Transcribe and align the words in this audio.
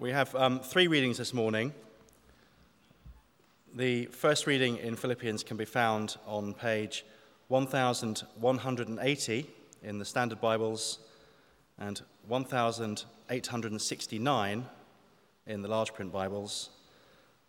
We 0.00 0.12
have 0.12 0.32
um, 0.36 0.60
three 0.60 0.86
readings 0.86 1.18
this 1.18 1.34
morning. 1.34 1.74
The 3.74 4.06
first 4.06 4.46
reading 4.46 4.76
in 4.76 4.94
Philippians 4.94 5.42
can 5.42 5.56
be 5.56 5.64
found 5.64 6.18
on 6.24 6.54
page 6.54 7.04
1180 7.48 9.50
in 9.82 9.98
the 9.98 10.04
Standard 10.04 10.40
Bibles 10.40 11.00
and 11.80 12.00
1869 12.28 14.66
in 15.48 15.62
the 15.62 15.68
large 15.68 15.92
print 15.92 16.12
Bibles. 16.12 16.70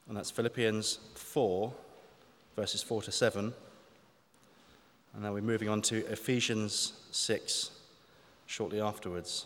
And 0.08 0.18
that's 0.18 0.32
Philippians 0.32 0.98
4, 1.14 1.72
verses 2.56 2.82
4 2.82 3.04
to 3.04 3.12
7. 3.12 3.54
And 5.14 5.22
now 5.22 5.34
we're 5.34 5.44
moving 5.44 5.70
on 5.70 5.84
to 5.84 5.98
Ephesians 6.12 6.94
6 7.12 7.70
shortly 8.48 8.82
afterwards. 8.82 9.46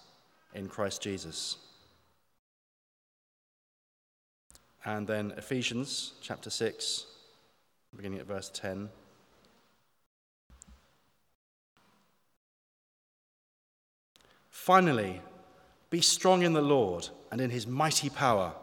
in 0.53 0.67
Christ 0.67 1.01
Jesus. 1.01 1.57
And 4.83 5.07
then 5.07 5.33
Ephesians 5.37 6.13
chapter 6.21 6.49
6, 6.49 7.05
beginning 7.95 8.19
at 8.19 8.25
verse 8.25 8.49
10. 8.53 8.89
Finally, 14.49 15.21
be 15.89 16.01
strong 16.01 16.43
in 16.43 16.53
the 16.53 16.61
Lord 16.61 17.09
and 17.31 17.41
in 17.41 17.49
his 17.49 17.67
mighty 17.67 18.09
power. 18.09 18.53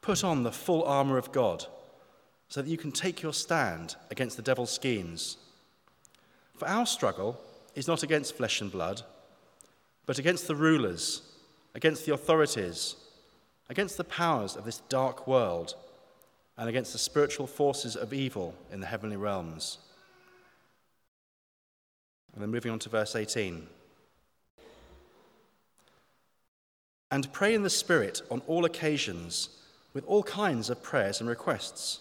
Put 0.00 0.24
on 0.24 0.42
the 0.42 0.52
full 0.52 0.84
armor 0.84 1.18
of 1.18 1.32
God 1.32 1.66
so 2.48 2.62
that 2.62 2.70
you 2.70 2.76
can 2.76 2.92
take 2.92 3.22
your 3.22 3.32
stand 3.32 3.96
against 4.10 4.36
the 4.36 4.42
devil's 4.42 4.72
schemes. 4.72 5.36
For 6.54 6.66
our 6.66 6.86
struggle 6.86 7.40
is 7.74 7.86
not 7.86 8.02
against 8.02 8.36
flesh 8.36 8.60
and 8.60 8.72
blood, 8.72 9.02
but 10.06 10.18
against 10.18 10.48
the 10.48 10.56
rulers, 10.56 11.22
against 11.74 12.06
the 12.06 12.14
authorities, 12.14 12.96
against 13.68 13.96
the 13.96 14.04
powers 14.04 14.56
of 14.56 14.64
this 14.64 14.78
dark 14.88 15.26
world, 15.26 15.74
and 16.56 16.68
against 16.68 16.92
the 16.92 16.98
spiritual 16.98 17.46
forces 17.46 17.96
of 17.96 18.12
evil 18.12 18.54
in 18.70 18.80
the 18.80 18.86
heavenly 18.86 19.16
realms. 19.16 19.78
And 22.34 22.42
then 22.42 22.50
moving 22.50 22.70
on 22.70 22.78
to 22.80 22.88
verse 22.88 23.16
18. 23.16 23.66
And 27.10 27.32
pray 27.32 27.54
in 27.54 27.62
the 27.62 27.70
Spirit 27.70 28.22
on 28.30 28.42
all 28.46 28.64
occasions 28.64 29.48
with 29.94 30.04
all 30.04 30.22
kinds 30.22 30.70
of 30.70 30.82
prayers 30.82 31.20
and 31.20 31.28
requests. 31.28 32.00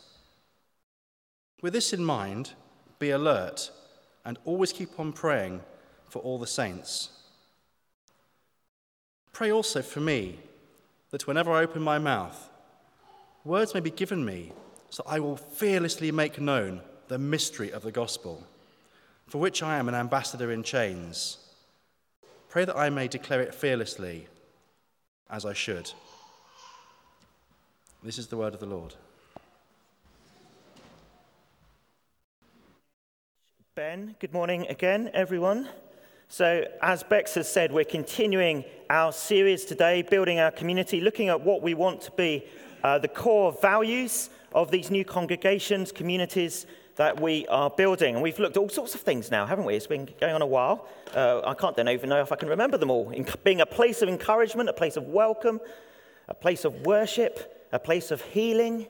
With 1.61 1.73
this 1.73 1.93
in 1.93 2.03
mind, 2.03 2.53
be 2.99 3.09
alert 3.09 3.71
and 4.25 4.37
always 4.45 4.73
keep 4.73 4.99
on 4.99 5.13
praying 5.13 5.61
for 6.09 6.19
all 6.19 6.37
the 6.37 6.47
saints. 6.47 7.09
Pray 9.31 9.51
also 9.51 9.81
for 9.81 9.99
me 9.99 10.39
that 11.11 11.27
whenever 11.27 11.51
I 11.51 11.63
open 11.63 11.81
my 11.81 11.99
mouth, 11.99 12.49
words 13.43 13.73
may 13.73 13.79
be 13.79 13.91
given 13.91 14.23
me 14.25 14.51
so 14.89 15.03
I 15.05 15.19
will 15.19 15.37
fearlessly 15.37 16.11
make 16.11 16.39
known 16.39 16.81
the 17.07 17.19
mystery 17.19 17.71
of 17.71 17.83
the 17.83 17.91
gospel, 17.91 18.45
for 19.27 19.39
which 19.39 19.61
I 19.61 19.77
am 19.77 19.87
an 19.87 19.95
ambassador 19.95 20.51
in 20.51 20.63
chains. 20.63 21.37
Pray 22.49 22.65
that 22.65 22.77
I 22.77 22.89
may 22.89 23.07
declare 23.07 23.41
it 23.41 23.53
fearlessly, 23.53 24.27
as 25.29 25.45
I 25.45 25.53
should. 25.53 25.91
This 28.03 28.17
is 28.17 28.27
the 28.27 28.37
word 28.37 28.53
of 28.53 28.59
the 28.59 28.65
Lord. 28.65 28.95
Ben, 33.75 34.15
good 34.19 34.33
morning 34.33 34.65
again, 34.67 35.09
everyone. 35.13 35.69
So, 36.31 36.63
as 36.83 37.01
Bex 37.01 37.33
has 37.33 37.51
said, 37.51 37.71
we're 37.71 37.83
continuing 37.83 38.63
our 38.87 39.11
series 39.11 39.65
today, 39.65 40.03
building 40.03 40.39
our 40.39 40.51
community, 40.51 41.01
looking 41.01 41.29
at 41.29 41.41
what 41.41 41.63
we 41.63 41.73
want 41.73 42.01
to 42.01 42.11
be 42.11 42.45
uh, 42.83 42.99
the 42.99 43.07
core 43.07 43.51
values 43.63 44.29
of 44.53 44.69
these 44.69 44.91
new 44.91 45.03
congregations, 45.03 45.91
communities 45.91 46.67
that 46.97 47.19
we 47.19 47.47
are 47.47 47.71
building. 47.71 48.13
And 48.13 48.21
we've 48.21 48.37
looked 48.37 48.57
at 48.57 48.59
all 48.59 48.69
sorts 48.69 48.93
of 48.93 49.01
things 49.01 49.31
now, 49.31 49.47
haven't 49.47 49.65
we? 49.65 49.73
It's 49.73 49.87
been 49.87 50.07
going 50.21 50.35
on 50.35 50.43
a 50.43 50.45
while. 50.45 50.87
Uh, 51.15 51.41
I 51.43 51.55
can't 51.55 51.75
then 51.75 51.89
even 51.89 52.09
know 52.09 52.21
if 52.21 52.31
I 52.31 52.35
can 52.35 52.47
remember 52.47 52.77
them 52.77 52.91
all. 52.91 53.09
In 53.09 53.25
being 53.43 53.61
a 53.61 53.65
place 53.65 54.03
of 54.03 54.07
encouragement, 54.07 54.69
a 54.69 54.73
place 54.73 54.97
of 54.97 55.07
welcome, 55.07 55.59
a 56.27 56.35
place 56.35 56.63
of 56.63 56.85
worship, 56.85 57.67
a 57.71 57.79
place 57.79 58.11
of 58.11 58.21
healing, 58.21 58.85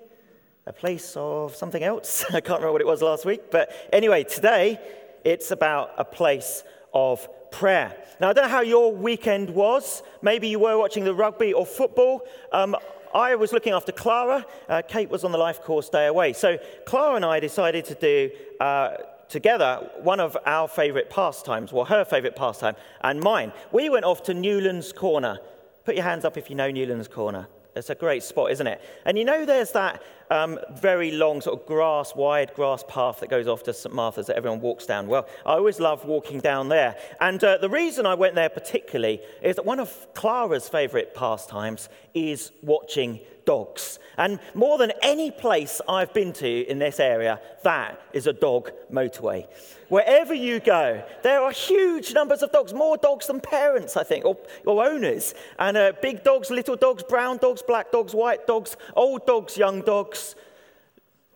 a 0.65 0.73
place 0.73 1.13
of 1.15 1.55
something 1.55 1.83
else. 1.83 2.25
I 2.29 2.41
can't 2.41 2.59
remember 2.59 2.73
what 2.73 2.81
it 2.81 2.87
was 2.87 3.01
last 3.01 3.23
week. 3.23 3.49
But 3.49 3.71
anyway, 3.93 4.25
today 4.25 4.77
it's 5.23 5.51
about 5.51 5.91
a 5.97 6.03
place 6.03 6.63
of 6.93 7.27
prayer. 7.51 7.95
Now, 8.19 8.29
I 8.29 8.33
don't 8.33 8.45
know 8.45 8.49
how 8.49 8.61
your 8.61 8.93
weekend 8.93 9.49
was. 9.49 10.03
Maybe 10.21 10.47
you 10.47 10.59
were 10.59 10.77
watching 10.77 11.03
the 11.03 11.13
rugby 11.13 11.53
or 11.53 11.65
football. 11.65 12.21
Um, 12.51 12.75
I 13.13 13.35
was 13.35 13.53
looking 13.53 13.73
after 13.73 13.91
Clara. 13.91 14.45
Uh, 14.67 14.81
Kate 14.87 15.09
was 15.09 15.23
on 15.23 15.31
the 15.31 15.37
life 15.37 15.61
course 15.61 15.89
day 15.89 16.07
away. 16.07 16.33
So, 16.33 16.57
Clara 16.85 17.15
and 17.15 17.25
I 17.25 17.39
decided 17.39 17.85
to 17.85 17.95
do 17.95 18.31
uh, 18.59 18.97
together 19.29 19.89
one 20.01 20.19
of 20.19 20.37
our 20.45 20.67
favourite 20.67 21.09
pastimes, 21.09 21.71
well, 21.71 21.85
her 21.85 22.03
favourite 22.03 22.35
pastime 22.35 22.75
and 23.01 23.19
mine. 23.19 23.53
We 23.71 23.89
went 23.89 24.05
off 24.05 24.23
to 24.23 24.33
Newlands 24.33 24.91
Corner. 24.91 25.39
Put 25.85 25.95
your 25.95 26.03
hands 26.03 26.25
up 26.25 26.37
if 26.37 26.49
you 26.49 26.55
know 26.55 26.69
Newlands 26.69 27.07
Corner. 27.07 27.47
It's 27.75 27.89
a 27.89 27.95
great 27.95 28.23
spot, 28.23 28.51
isn't 28.51 28.67
it? 28.67 28.81
And 29.05 29.17
you 29.17 29.23
know, 29.23 29.45
there's 29.45 29.71
that 29.71 30.03
um, 30.29 30.59
very 30.71 31.11
long, 31.11 31.41
sort 31.41 31.59
of 31.59 31.67
grass, 31.67 32.15
wide 32.15 32.53
grass 32.53 32.83
path 32.87 33.19
that 33.19 33.29
goes 33.29 33.47
off 33.47 33.63
to 33.63 33.73
St. 33.73 33.93
Martha's 33.93 34.27
that 34.27 34.35
everyone 34.35 34.61
walks 34.61 34.85
down. 34.85 35.07
Well, 35.07 35.27
I 35.45 35.53
always 35.53 35.79
love 35.79 36.05
walking 36.05 36.39
down 36.39 36.69
there. 36.69 36.95
And 37.19 37.43
uh, 37.43 37.57
the 37.57 37.69
reason 37.69 38.05
I 38.05 38.15
went 38.15 38.35
there 38.35 38.49
particularly 38.49 39.21
is 39.41 39.55
that 39.55 39.65
one 39.65 39.79
of 39.79 40.07
Clara's 40.13 40.69
favourite 40.69 41.13
pastimes 41.15 41.89
is 42.13 42.51
watching 42.61 43.19
dogs. 43.49 43.97
And 44.17 44.39
more 44.53 44.77
than 44.77 44.91
any 45.01 45.31
place 45.31 45.81
I've 45.87 46.13
been 46.13 46.33
to 46.33 46.69
in 46.69 46.77
this 46.77 46.99
area, 46.99 47.39
that 47.63 47.99
is 48.13 48.27
a 48.27 48.33
dog 48.33 48.71
motorway. 48.91 49.47
Wherever 49.87 50.35
you 50.35 50.59
go, 50.59 51.03
there 51.23 51.41
are 51.41 51.51
huge 51.51 52.13
numbers 52.13 52.43
of 52.43 52.51
dogs, 52.51 52.75
more 52.75 52.97
dogs 52.97 53.25
than 53.25 53.39
parents, 53.39 53.97
I 53.97 54.03
think, 54.03 54.23
or, 54.23 54.37
or 54.67 54.85
owners. 54.87 55.33
And 55.57 55.75
uh, 55.77 55.93
big 55.99 56.23
dogs, 56.23 56.51
little 56.51 56.75
dogs, 56.75 57.01
brown 57.01 57.37
dogs, 57.37 57.63
black 57.63 57.91
dogs, 57.91 58.13
white 58.13 58.45
dogs, 58.45 58.77
old 58.95 59.25
dogs, 59.25 59.57
young 59.57 59.81
dogs. 59.81 60.18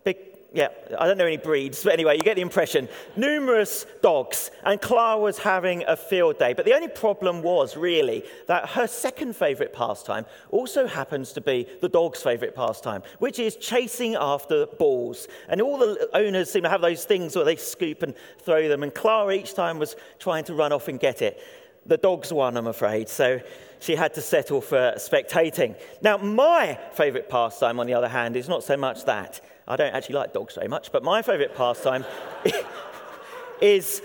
Big 0.04 0.18
yeah, 0.54 0.68
I 1.00 1.08
don't 1.08 1.18
know 1.18 1.26
any 1.26 1.38
breeds, 1.38 1.84
but 1.84 1.94
anyway, 1.94 2.16
you 2.16 2.22
get 2.22 2.36
the 2.36 2.44
impression. 2.44 2.88
Numerous 3.16 3.88
dogs, 4.04 4.52
and 4.64 4.80
Clara 4.80 5.18
was 5.18 5.40
having 5.40 5.84
a 5.88 5.98
field 5.98 6.38
day. 6.38 6.54
But 6.54 6.66
the 6.66 6.76
only 6.76 6.90
problem 6.90 7.42
was 7.42 7.76
really 7.76 8.24
that 8.48 8.70
her 8.70 8.86
second 8.86 9.36
favourite 9.36 9.74
pastime 9.74 10.28
also 10.52 10.86
happens 10.86 11.34
to 11.34 11.42
be 11.42 11.68
the 11.82 11.90
dog's 11.90 12.22
favourite 12.22 12.54
pastime, 12.54 13.02
which 13.18 13.40
is 13.40 13.56
chasing 13.56 14.14
after 14.14 14.68
balls. 14.68 15.28
And 15.50 15.60
all 15.60 15.80
the 15.80 16.08
owners 16.14 16.52
seem 16.52 16.62
to 16.64 16.70
have 16.70 16.82
those 16.82 17.04
things 17.04 17.36
where 17.36 17.46
they 17.46 17.56
scoop 17.56 18.04
and 18.04 18.14
throw 18.38 18.68
them, 18.68 18.84
and 18.84 18.94
Clara 18.94 19.34
each 19.34 19.56
time 19.56 19.80
was 19.80 19.96
trying 20.20 20.44
to 20.44 20.54
run 20.54 20.72
off 20.72 20.88
and 20.88 21.00
get 21.00 21.24
it. 21.24 21.42
The 21.86 21.98
dogs 21.98 22.32
won, 22.32 22.56
I'm 22.56 22.68
afraid, 22.68 23.10
so 23.10 23.42
she 23.80 23.96
had 23.96 24.14
to 24.14 24.22
settle 24.22 24.62
for 24.62 24.94
spectating. 24.96 25.76
Now, 26.02 26.18
my 26.18 26.80
favourite 26.94 27.30
pastime, 27.30 27.80
on 27.80 27.88
the 27.88 27.94
other 27.94 28.08
hand, 28.08 28.38
is 28.38 28.48
not 28.48 28.64
so 28.64 28.78
much 28.78 29.04
that. 29.06 29.42
I 29.68 29.76
don't 29.76 29.94
actually 29.94 30.16
like 30.16 30.34
dogs 30.34 30.56
very 30.56 30.70
much, 30.70 30.92
but 30.92 31.04
my 31.04 31.22
favorite 31.22 31.56
pastime 31.56 32.06
is 33.62 34.02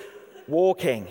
walking. 0.48 1.06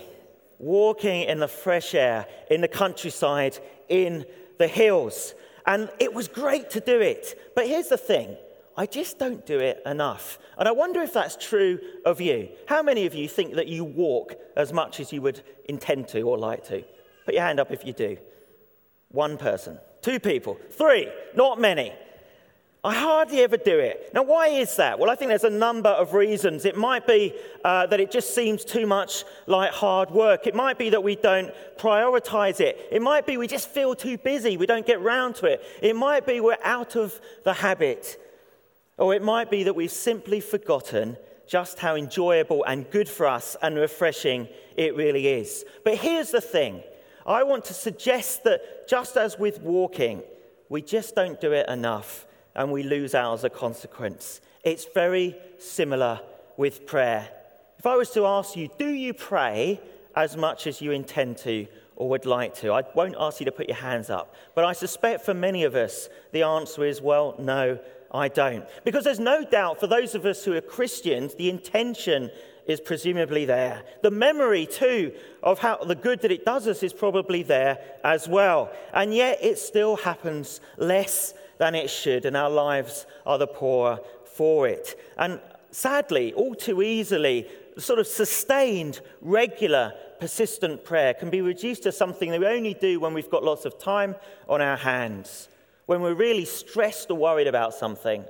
Walking 0.58 1.22
in 1.22 1.38
the 1.38 1.48
fresh 1.48 1.94
air, 1.94 2.26
in 2.50 2.60
the 2.60 2.68
countryside, 2.68 3.58
in 3.88 4.26
the 4.58 4.68
hills. 4.68 5.34
And 5.66 5.88
it 5.98 6.12
was 6.12 6.28
great 6.28 6.70
to 6.70 6.80
do 6.80 7.00
it. 7.00 7.52
But 7.54 7.66
here's 7.68 7.88
the 7.88 7.96
thing 7.96 8.36
I 8.78 8.86
just 8.86 9.18
don't 9.18 9.44
do 9.44 9.58
it 9.58 9.82
enough. 9.84 10.38
And 10.56 10.68
I 10.68 10.70
wonder 10.70 11.02
if 11.02 11.12
that's 11.12 11.36
true 11.36 11.80
of 12.06 12.20
you. 12.20 12.48
How 12.66 12.80
many 12.80 13.06
of 13.06 13.14
you 13.14 13.28
think 13.28 13.54
that 13.54 13.66
you 13.66 13.82
walk 13.82 14.36
as 14.56 14.72
much 14.72 15.00
as 15.00 15.12
you 15.12 15.20
would 15.20 15.42
intend 15.68 16.06
to 16.08 16.22
or 16.22 16.38
like 16.38 16.64
to? 16.68 16.84
Put 17.24 17.34
your 17.34 17.42
hand 17.42 17.58
up 17.58 17.72
if 17.72 17.84
you 17.84 17.92
do. 17.92 18.18
One 19.08 19.36
person, 19.36 19.80
two 20.00 20.20
people, 20.20 20.58
three, 20.70 21.08
not 21.34 21.60
many. 21.60 21.92
I 22.84 22.94
hardly 22.94 23.40
ever 23.40 23.56
do 23.56 23.76
it. 23.80 24.12
Now, 24.14 24.22
why 24.22 24.46
is 24.46 24.76
that? 24.76 25.00
Well, 25.00 25.10
I 25.10 25.16
think 25.16 25.30
there's 25.30 25.42
a 25.42 25.50
number 25.50 25.88
of 25.88 26.14
reasons. 26.14 26.64
It 26.64 26.76
might 26.76 27.04
be 27.04 27.34
uh, 27.64 27.86
that 27.86 27.98
it 27.98 28.12
just 28.12 28.32
seems 28.32 28.64
too 28.64 28.86
much 28.86 29.24
like 29.48 29.72
hard 29.72 30.12
work. 30.12 30.46
It 30.46 30.54
might 30.54 30.78
be 30.78 30.90
that 30.90 31.02
we 31.02 31.16
don't 31.16 31.52
prioritize 31.78 32.60
it. 32.60 32.78
It 32.92 33.02
might 33.02 33.26
be 33.26 33.38
we 33.38 33.48
just 33.48 33.70
feel 33.70 33.96
too 33.96 34.18
busy, 34.18 34.56
we 34.56 34.66
don't 34.66 34.86
get 34.86 35.00
round 35.00 35.34
to 35.36 35.46
it. 35.46 35.64
It 35.82 35.96
might 35.96 36.26
be 36.26 36.38
we're 36.38 36.62
out 36.62 36.94
of 36.94 37.20
the 37.42 37.54
habit. 37.54 38.16
Or 38.98 39.14
it 39.14 39.22
might 39.22 39.50
be 39.50 39.62
that 39.62 39.74
we've 39.74 39.90
simply 39.90 40.40
forgotten 40.40 41.16
just 41.46 41.78
how 41.78 41.96
enjoyable 41.96 42.64
and 42.64 42.90
good 42.90 43.08
for 43.08 43.26
us 43.26 43.56
and 43.62 43.76
refreshing 43.76 44.48
it 44.76 44.94
really 44.96 45.28
is. 45.28 45.64
But 45.84 45.96
here's 45.96 46.30
the 46.30 46.40
thing 46.40 46.82
I 47.24 47.42
want 47.42 47.64
to 47.66 47.74
suggest 47.74 48.44
that 48.44 48.88
just 48.88 49.16
as 49.16 49.38
with 49.38 49.60
walking, 49.60 50.22
we 50.68 50.82
just 50.82 51.14
don't 51.14 51.40
do 51.40 51.52
it 51.52 51.68
enough 51.68 52.26
and 52.54 52.70
we 52.70 52.82
lose 52.82 53.14
out 53.14 53.34
as 53.34 53.44
a 53.44 53.50
consequence. 53.50 54.40
It's 54.64 54.86
very 54.92 55.36
similar 55.58 56.20
with 56.56 56.86
prayer. 56.86 57.28
If 57.78 57.86
I 57.86 57.96
was 57.96 58.10
to 58.10 58.26
ask 58.26 58.56
you, 58.56 58.68
do 58.78 58.88
you 58.88 59.14
pray 59.14 59.80
as 60.16 60.36
much 60.36 60.66
as 60.66 60.82
you 60.82 60.90
intend 60.90 61.38
to 61.38 61.66
or 61.96 62.08
would 62.08 62.26
like 62.26 62.54
to? 62.56 62.72
I 62.72 62.82
won't 62.94 63.14
ask 63.18 63.40
you 63.40 63.46
to 63.46 63.52
put 63.52 63.68
your 63.68 63.76
hands 63.76 64.10
up, 64.10 64.34
but 64.54 64.64
I 64.64 64.72
suspect 64.72 65.24
for 65.24 65.34
many 65.34 65.64
of 65.64 65.76
us, 65.76 66.08
the 66.32 66.42
answer 66.42 66.84
is, 66.84 67.00
well, 67.00 67.36
no, 67.38 67.78
I 68.12 68.28
don't. 68.28 68.64
Because 68.84 69.04
there's 69.04 69.20
no 69.20 69.44
doubt 69.44 69.80
for 69.80 69.86
those 69.86 70.14
of 70.14 70.24
us 70.24 70.44
who 70.44 70.54
are 70.54 70.60
Christians, 70.60 71.34
the 71.34 71.50
intention 71.50 72.30
is 72.66 72.80
presumably 72.80 73.44
there. 73.44 73.82
The 74.02 74.10
memory, 74.10 74.66
too, 74.66 75.12
of 75.42 75.58
how 75.58 75.76
the 75.76 75.94
good 75.94 76.20
that 76.20 76.32
it 76.32 76.44
does 76.44 76.66
us 76.66 76.82
is 76.82 76.92
probably 76.92 77.42
there 77.42 77.78
as 78.04 78.28
well. 78.28 78.70
And 78.92 79.14
yet 79.14 79.38
it 79.42 79.58
still 79.58 79.96
happens 79.96 80.60
less 80.76 81.34
than 81.58 81.74
it 81.74 81.90
should, 81.90 82.24
and 82.24 82.36
our 82.36 82.50
lives 82.50 83.06
are 83.26 83.38
the 83.38 83.46
poorer 83.46 83.98
for 84.24 84.68
it. 84.68 84.98
And 85.16 85.40
sadly, 85.70 86.32
all 86.34 86.54
too 86.54 86.82
easily, 86.82 87.48
sort 87.78 87.98
of 87.98 88.06
sustained, 88.06 89.00
regular, 89.20 89.94
persistent 90.20 90.84
prayer 90.84 91.14
can 91.14 91.30
be 91.30 91.40
reduced 91.40 91.84
to 91.84 91.92
something 91.92 92.30
that 92.30 92.40
we 92.40 92.46
only 92.46 92.74
do 92.74 93.00
when 93.00 93.14
we've 93.14 93.30
got 93.30 93.44
lots 93.44 93.64
of 93.64 93.78
time 93.78 94.14
on 94.48 94.60
our 94.60 94.76
hands, 94.76 95.48
when 95.88 96.02
we're 96.02 96.12
really 96.12 96.44
stressed 96.44 97.10
or 97.10 97.16
worried 97.16 97.46
about 97.46 97.72
something, 97.72 98.22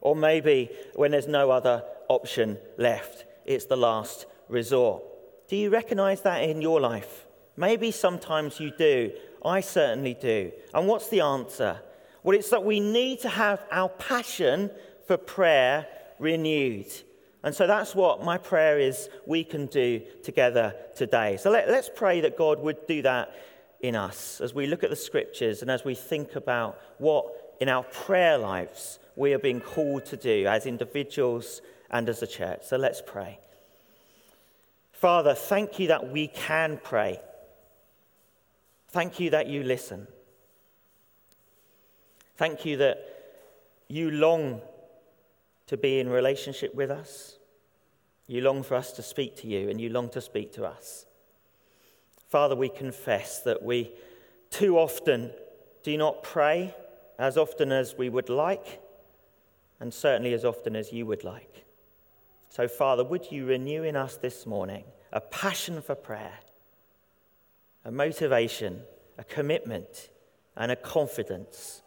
or 0.00 0.16
maybe 0.16 0.70
when 0.94 1.10
there's 1.10 1.28
no 1.28 1.50
other 1.50 1.84
option 2.08 2.56
left. 2.78 3.26
It's 3.44 3.66
the 3.66 3.76
last 3.76 4.24
resort. 4.48 5.02
Do 5.46 5.54
you 5.54 5.68
recognize 5.68 6.22
that 6.22 6.42
in 6.44 6.62
your 6.62 6.80
life? 6.80 7.26
Maybe 7.58 7.90
sometimes 7.90 8.58
you 8.58 8.72
do. 8.78 9.12
I 9.44 9.60
certainly 9.60 10.14
do. 10.14 10.50
And 10.72 10.88
what's 10.88 11.08
the 11.08 11.20
answer? 11.20 11.78
Well, 12.22 12.38
it's 12.38 12.48
that 12.48 12.64
we 12.64 12.80
need 12.80 13.20
to 13.20 13.28
have 13.28 13.66
our 13.70 13.90
passion 13.90 14.70
for 15.06 15.18
prayer 15.18 15.86
renewed. 16.18 16.90
And 17.42 17.54
so 17.54 17.66
that's 17.66 17.94
what 17.94 18.24
my 18.24 18.38
prayer 18.38 18.78
is 18.78 19.10
we 19.26 19.44
can 19.44 19.66
do 19.66 20.00
together 20.22 20.74
today. 20.96 21.36
So 21.36 21.50
let, 21.50 21.68
us 21.68 21.90
pray 21.94 22.22
that 22.22 22.38
God 22.38 22.60
would 22.60 22.86
do 22.86 23.02
that 23.02 23.34
in 23.84 23.94
us 23.94 24.40
as 24.40 24.54
we 24.54 24.66
look 24.66 24.82
at 24.82 24.88
the 24.88 24.96
scriptures 24.96 25.60
and 25.60 25.70
as 25.70 25.84
we 25.84 25.94
think 25.94 26.36
about 26.36 26.80
what 26.96 27.26
in 27.60 27.68
our 27.68 27.82
prayer 27.82 28.38
lives 28.38 28.98
we 29.14 29.34
are 29.34 29.38
being 29.38 29.60
called 29.60 30.06
to 30.06 30.16
do 30.16 30.46
as 30.46 30.64
individuals 30.64 31.60
and 31.90 32.08
as 32.08 32.22
a 32.22 32.26
church. 32.26 32.60
So 32.64 32.78
let's 32.78 33.02
pray. 33.06 33.38
Father, 34.90 35.34
thank 35.34 35.78
you 35.78 35.88
that 35.88 36.10
we 36.10 36.28
can 36.28 36.80
pray. 36.82 37.20
Thank 38.88 39.20
you 39.20 39.30
that 39.30 39.48
you 39.48 39.62
listen. 39.62 40.06
Thank 42.36 42.64
you 42.64 42.78
that 42.78 42.98
you 43.88 44.10
long 44.10 44.62
to 45.66 45.76
be 45.76 46.00
in 46.00 46.08
relationship 46.08 46.74
with 46.74 46.90
us. 46.90 47.38
You 48.26 48.40
long 48.40 48.62
for 48.62 48.76
us 48.76 48.92
to 48.92 49.02
speak 49.02 49.36
to 49.42 49.46
you, 49.46 49.68
and 49.68 49.78
you 49.78 49.90
long 49.90 50.08
to 50.10 50.20
speak 50.22 50.54
to 50.54 50.64
us. 50.64 51.04
Father, 52.34 52.56
we 52.56 52.68
confess 52.68 53.42
that 53.42 53.62
we 53.62 53.92
too 54.50 54.76
often 54.76 55.30
do 55.84 55.96
not 55.96 56.24
pray 56.24 56.74
as 57.16 57.36
often 57.36 57.70
as 57.70 57.94
we 57.96 58.08
would 58.08 58.28
like, 58.28 58.82
and 59.78 59.94
certainly 59.94 60.32
as 60.32 60.44
often 60.44 60.74
as 60.74 60.92
you 60.92 61.06
would 61.06 61.22
like. 61.22 61.64
So, 62.48 62.66
Father, 62.66 63.04
would 63.04 63.30
you 63.30 63.46
renew 63.46 63.84
in 63.84 63.94
us 63.94 64.16
this 64.16 64.46
morning 64.46 64.82
a 65.12 65.20
passion 65.20 65.80
for 65.80 65.94
prayer, 65.94 66.40
a 67.84 67.92
motivation, 67.92 68.82
a 69.16 69.22
commitment, 69.22 70.10
and 70.56 70.72
a 70.72 70.76
confidence 70.76 71.82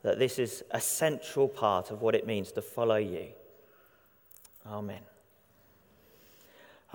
that 0.00 0.18
this 0.18 0.38
is 0.38 0.64
a 0.70 0.80
central 0.80 1.48
part 1.48 1.90
of 1.90 2.00
what 2.00 2.14
it 2.14 2.26
means 2.26 2.50
to 2.52 2.62
follow 2.62 2.96
you. 2.96 3.26
Amen. 4.64 5.02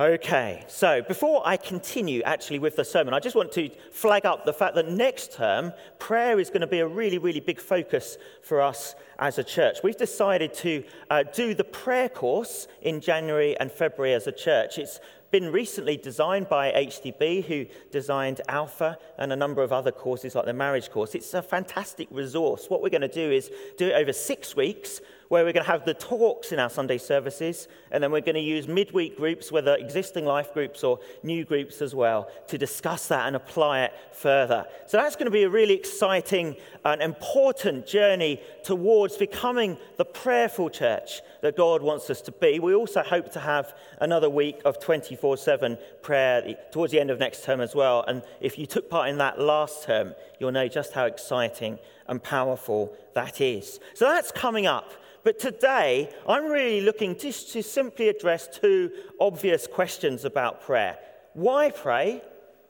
Okay, 0.02 0.64
so 0.68 1.04
before 1.04 1.44
I 1.46 1.58
continue 1.58 2.24
actually 2.24 2.58
with 2.58 2.76
the 2.76 2.84
sermon, 2.84 3.14
I 3.14 3.20
just 3.20 3.36
want 3.36 3.52
to 3.52 3.70
flag 3.92 4.26
up 4.26 4.48
the 4.48 4.54
fact 4.54 4.74
that 4.74 4.90
next 4.90 5.34
term, 5.34 5.74
prayer 6.00 6.40
is 6.40 6.50
going 6.50 6.62
to 6.62 6.66
be 6.68 6.80
a 6.80 6.88
really, 6.88 7.20
really 7.20 7.40
big 7.40 7.60
focus 7.60 8.18
for 8.42 8.62
us 8.62 8.96
as 9.20 9.38
a 9.38 9.44
church. 9.44 9.78
We've 9.84 9.96
decided 9.96 10.56
to 10.56 10.84
uh, 11.12 11.22
do 11.22 11.54
the 11.54 11.64
prayer 11.64 12.10
course 12.10 12.68
in 12.82 13.00
January 13.00 13.56
and 13.60 13.72
February 13.72 14.16
as 14.16 14.26
a 14.26 14.32
church. 14.32 14.80
It's 14.80 15.00
been 15.30 15.52
recently 15.52 15.98
designed 15.98 16.50
by 16.50 16.72
HTB, 16.72 17.46
who 17.46 17.68
designed 17.92 18.42
Alpha 18.48 18.98
and 19.20 19.32
a 19.32 19.36
number 19.36 19.62
of 19.62 19.72
other 19.72 19.92
courses 19.92 20.34
like 20.34 20.46
the 20.46 20.54
marriage 20.54 20.90
course. 20.90 21.14
It's 21.14 21.32
a 21.36 21.44
fantastic 21.44 22.08
resource. 22.10 22.72
What 22.72 22.82
we're 22.82 22.90
going 22.90 23.02
to 23.02 23.08
do 23.08 23.32
is 23.32 23.52
do 23.78 23.90
it 23.90 23.94
over 23.94 24.14
six 24.14 24.56
weeks 24.56 25.00
where 25.32 25.46
we're 25.46 25.54
going 25.54 25.64
to 25.64 25.72
have 25.72 25.86
the 25.86 25.94
talks 25.94 26.52
in 26.52 26.60
our 26.60 26.70
Sunday 26.70 26.98
services, 26.98 27.70
and 27.92 28.04
then 28.04 28.12
we're 28.12 28.20
going 28.20 28.36
to 28.36 28.42
use 28.42 28.68
midweek 28.68 29.16
groups, 29.16 29.50
whether 29.50 29.76
existing 29.76 30.26
life 30.26 30.54
groups 30.54 30.84
or 30.84 31.00
new 31.24 31.46
groups 31.46 31.82
as 31.82 31.96
well, 31.96 32.30
to 32.50 32.58
discuss 32.58 33.08
that 33.08 33.28
and 33.28 33.38
apply 33.38 33.84
it 33.84 33.94
further. 34.12 34.66
So 34.88 34.98
that's 34.98 35.16
going 35.16 35.28
to 35.28 35.32
be 35.32 35.44
a 35.44 35.50
really 35.50 35.74
exciting 35.74 36.58
and 36.84 37.02
important 37.02 37.88
journey 37.88 38.42
towards 38.66 39.16
becoming 39.16 39.78
the 39.96 40.04
prayerful 40.04 40.70
church 40.70 41.22
that 41.42 41.56
God 41.56 41.82
wants 41.82 42.10
us 42.10 42.20
to 42.24 42.34
be. 42.34 42.60
We 42.60 42.76
also 42.76 43.02
hope 43.02 43.32
to 43.32 43.40
have 43.40 43.74
another 44.02 44.30
week 44.30 44.60
of 44.66 44.82
24 44.82 45.38
7 45.38 45.78
prayer 46.02 46.58
towards 46.74 46.92
the 46.92 47.00
end 47.00 47.10
of 47.10 47.20
next 47.20 47.46
term 47.46 47.62
as 47.62 47.74
well. 47.74 48.04
And 48.06 48.22
if 48.42 48.60
you 48.60 48.66
took 48.66 48.90
part 48.90 49.08
in 49.08 49.18
that 49.20 49.40
last 49.40 49.86
term, 49.86 50.14
you'll 50.40 50.52
know 50.52 50.68
just 50.68 50.92
how 50.92 51.06
exciting 51.06 51.80
and 52.10 52.22
powerful 52.22 52.94
that 53.14 53.40
is. 53.40 53.80
So 53.94 54.06
that's 54.06 54.34
coming 54.34 54.66
up. 54.68 54.92
But 55.24 55.40
today, 55.40 56.10
I'm 56.28 56.46
really 56.46 56.82
looking 56.82 57.18
just 57.18 57.52
to 57.54 57.62
simply 57.62 58.10
address 58.10 58.48
two 58.48 58.92
obvious 59.20 59.68
questions 59.68 60.26
about 60.26 60.62
prayer 60.62 60.98
why 61.34 61.70
pray 61.70 62.22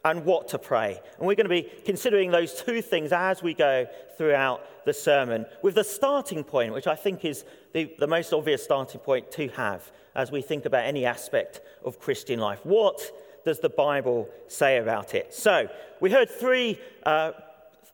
and 0.03 0.25
what 0.25 0.47
to 0.49 0.59
pray. 0.59 0.99
And 1.17 1.27
we're 1.27 1.35
going 1.35 1.45
to 1.45 1.49
be 1.49 1.67
considering 1.85 2.31
those 2.31 2.61
two 2.61 2.81
things 2.81 3.11
as 3.11 3.41
we 3.41 3.53
go 3.53 3.87
throughout 4.17 4.85
the 4.85 4.93
sermon, 4.93 5.45
with 5.61 5.75
the 5.75 5.83
starting 5.83 6.43
point, 6.43 6.73
which 6.73 6.87
I 6.87 6.95
think 6.95 7.23
is 7.23 7.43
the, 7.73 7.91
the 7.99 8.07
most 8.07 8.33
obvious 8.33 8.63
starting 8.63 8.99
point 8.99 9.31
to 9.31 9.47
have 9.49 9.91
as 10.15 10.31
we 10.31 10.41
think 10.41 10.65
about 10.65 10.85
any 10.85 11.05
aspect 11.05 11.61
of 11.85 11.99
Christian 11.99 12.39
life. 12.39 12.59
What 12.63 13.01
does 13.45 13.59
the 13.59 13.69
Bible 13.69 14.29
say 14.47 14.77
about 14.77 15.15
it? 15.15 15.33
So, 15.33 15.69
we 15.99 16.11
heard 16.11 16.29
three. 16.29 16.79
Uh, 17.03 17.31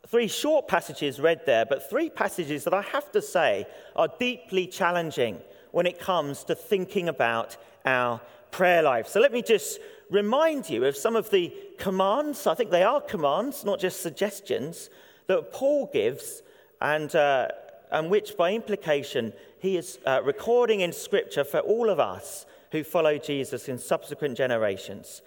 three 0.10 0.28
short 0.28 0.68
passages 0.68 1.20
read 1.20 1.42
there, 1.46 1.66
but 1.66 1.90
three 1.90 2.10
passages 2.10 2.64
that 2.64 2.74
I 2.74 2.82
have 2.82 3.12
to 3.12 3.22
say 3.22 3.68
are 3.96 4.10
deeply 4.20 4.68
challenging 4.68 5.40
when 5.72 5.86
it 5.86 6.00
comes 6.00 6.44
to 6.46 6.56
thinking 6.56 7.10
about 7.10 7.58
our 7.86 8.22
prayer 8.52 8.82
life. 8.82 9.08
So 9.08 9.20
let 9.20 9.32
me 9.32 9.42
just 9.42 9.80
remind 10.10 10.70
you 10.70 10.86
of 10.86 10.96
some 10.96 11.16
of 11.16 11.30
the 11.30 11.54
commands, 11.78 12.48
I 12.48 12.56
think 12.56 12.72
they 12.72 12.84
are 12.84 13.02
commands, 13.02 13.66
not 13.66 13.80
just 13.80 14.02
suggestions, 14.02 14.90
that 15.28 15.52
Paul 15.52 15.90
gives, 15.92 16.42
and, 16.82 17.14
uh, 17.16 17.50
and 17.92 18.10
which 18.10 18.38
by 18.38 18.54
implication 18.54 19.34
he 19.60 19.78
is 19.78 20.00
uh, 20.06 20.22
recording 20.24 20.82
in 20.82 20.94
Scripture 20.94 21.44
for 21.44 21.60
all 21.60 21.90
of 21.90 22.00
us 22.00 22.46
who 22.72 22.84
follow 22.84 23.18
Jesus 23.18 23.68
in 23.68 23.78
subsequent 23.78 24.38
generations 24.38 25.22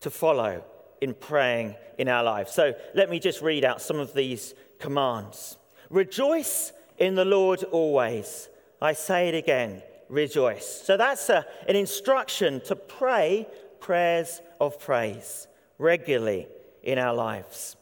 to 0.00 0.10
follow 0.10 0.64
in 1.00 1.14
praying 1.14 1.76
in 1.98 2.08
our 2.08 2.22
lives. 2.22 2.52
So 2.52 2.74
let 2.94 3.10
me 3.10 3.18
just 3.18 3.42
read 3.42 3.64
out 3.64 3.80
some 3.80 3.98
of 3.98 4.14
these 4.14 4.54
commands. 4.78 5.56
Rejoice 5.90 6.72
in 6.98 7.14
the 7.14 7.24
Lord 7.24 7.62
always. 7.64 8.48
I 8.80 8.92
say 8.92 9.28
it 9.28 9.34
again, 9.34 9.82
rejoice. 10.08 10.82
So 10.84 10.96
that's 10.96 11.28
a, 11.28 11.46
an 11.68 11.76
instruction 11.76 12.60
to 12.66 12.76
pray 12.76 13.46
prayers 13.80 14.40
of 14.60 14.80
praise 14.80 15.46
regularly 15.78 16.48
in 16.82 16.98
our 16.98 17.14
lives. 17.14 17.76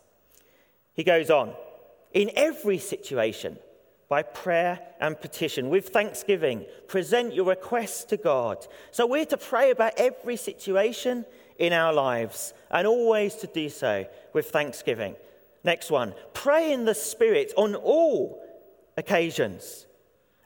He 0.94 1.04
goes 1.04 1.30
on, 1.30 1.54
in 2.12 2.30
every 2.36 2.78
situation, 2.78 3.58
by 4.08 4.22
prayer 4.22 4.78
and 5.00 5.18
petition, 5.18 5.70
with 5.70 5.88
thanksgiving, 5.88 6.66
present 6.86 7.32
your 7.34 7.46
requests 7.46 8.04
to 8.04 8.16
God. 8.16 8.66
So 8.90 9.06
we're 9.06 9.24
to 9.26 9.36
pray 9.36 9.70
about 9.70 9.94
every 9.96 10.36
situation 10.36 11.24
in 11.62 11.72
our 11.72 11.92
lives 11.92 12.52
and 12.72 12.86
always 12.88 13.36
to 13.36 13.46
do 13.46 13.68
so 13.68 14.04
with 14.32 14.50
thanksgiving. 14.50 15.14
Next 15.62 15.90
one 15.90 16.12
pray 16.34 16.72
in 16.72 16.84
the 16.84 16.94
Spirit 16.94 17.52
on 17.56 17.76
all 17.76 18.42
occasions 18.96 19.86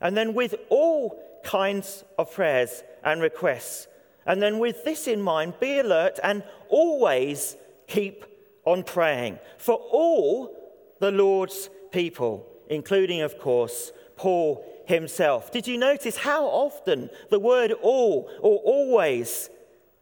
And 0.00 0.14
then 0.14 0.34
with 0.34 0.54
all 0.68 1.22
kinds 1.42 2.04
of 2.18 2.30
prayers 2.32 2.82
and 3.02 3.22
requests. 3.22 3.86
And 4.26 4.42
then 4.42 4.58
with 4.58 4.84
this 4.84 5.08
in 5.08 5.22
mind, 5.22 5.58
be 5.58 5.78
alert 5.78 6.18
and 6.22 6.42
always 6.68 7.56
keep 7.86 8.26
on 8.64 8.82
praying 8.82 9.38
for 9.56 9.74
all 9.74 10.54
the 11.00 11.12
Lord's 11.12 11.70
people, 11.92 12.46
including, 12.68 13.22
of 13.22 13.38
course, 13.38 13.92
Paul 14.16 14.64
himself. 14.86 15.50
Did 15.50 15.66
you 15.66 15.78
notice 15.78 16.16
how 16.16 16.44
often 16.44 17.08
the 17.30 17.38
word 17.38 17.72
all 17.72 18.28
or 18.42 18.58
always 18.58 19.48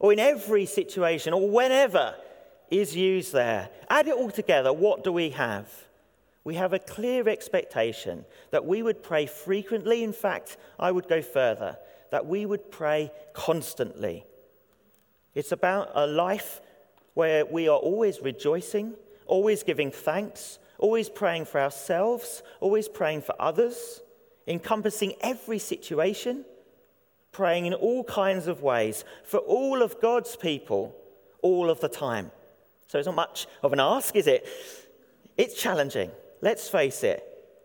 or 0.05 0.13
in 0.13 0.19
every 0.19 0.67
situation 0.67 1.33
or 1.33 1.49
whenever 1.49 2.15
is 2.71 2.95
used 2.95 3.33
there? 3.33 3.71
Add 3.89 4.07
it 4.07 4.13
all 4.13 4.31
together, 4.31 4.71
what 4.71 5.03
do 5.03 5.11
we 5.11 5.31
have? 5.31 5.67
We 6.45 6.57
have 6.57 6.75
a 6.75 6.79
clear 6.79 7.27
expectation 7.27 8.27
that 8.51 8.67
we 8.67 8.83
would 8.83 9.03
pray 9.03 9.25
frequently. 9.25 10.05
In 10.05 10.13
fact, 10.13 10.59
I 10.79 10.93
would 10.93 11.09
go 11.09 11.23
further, 11.23 11.79
that 12.11 12.27
we 12.27 12.45
would 12.45 12.71
pray 12.71 13.13
constantly. 13.33 14.27
It's 15.35 15.53
about 15.53 15.91
a 15.95 16.07
life 16.07 16.61
where 17.15 17.47
we 17.47 17.67
are 17.67 17.79
always 17.79 18.21
rejoicing, 18.21 18.93
always 19.27 19.63
giving 19.63 19.91
thanks, 19.91 20.59
always 20.77 21.09
praying 21.09 21.47
for 21.47 21.63
ourselves, 21.63 22.43
always 22.61 22.91
praying 22.91 23.23
for 23.23 23.35
others, 23.41 24.03
encompassing 24.47 25.15
every 25.23 25.59
situation, 25.59 26.45
praying 27.35 27.67
in 27.67 27.75
all 27.75 28.03
kinds 28.05 28.47
of 28.47 28.63
ways 28.63 29.05
for 29.25 29.39
all 29.39 29.83
of 29.83 30.01
God's 30.01 30.37
people 30.37 30.97
all 31.43 31.69
of 31.69 31.81
the 31.81 31.89
time. 31.89 32.31
So 32.87 32.99
it's 32.99 33.07
not 33.07 33.15
much 33.15 33.47
of 33.63 33.75
an 33.75 33.81
ask, 33.81 34.17
is 34.17 34.27
it? 34.27 34.49
It's 35.37 35.61
challenging, 35.61 36.11
let's 36.41 36.69
face 36.71 37.05
it. 37.05 37.23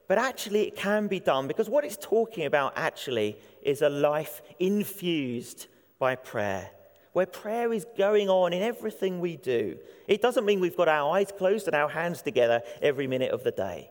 But 0.10 0.18
actually, 0.18 0.68
it 0.68 0.76
can 0.76 1.08
be 1.08 1.22
done 1.22 1.48
because 1.48 1.70
what 1.70 1.86
it's 1.86 1.98
talking 1.98 2.46
about 2.46 2.74
actually 2.76 3.38
is 3.62 3.82
a 3.82 3.90
life 3.90 4.42
infused 4.60 5.68
by 6.00 6.16
prayer 6.16 6.72
where 7.14 7.26
prayer 7.26 7.74
is 7.74 7.86
going 7.98 8.30
on 8.30 8.54
in 8.54 8.62
everything 8.62 9.20
we 9.20 9.36
do. 9.36 9.78
It 10.08 10.22
doesn't 10.22 10.46
mean 10.46 10.60
we've 10.60 10.78
got 10.78 10.88
our 10.88 11.16
eyes 11.16 11.32
closed 11.36 11.68
and 11.68 11.76
our 11.76 11.90
hands 11.90 12.22
together 12.22 12.62
every 12.82 13.08
minute 13.08 13.32
of 13.32 13.44
the 13.44 13.52
day, 13.52 13.90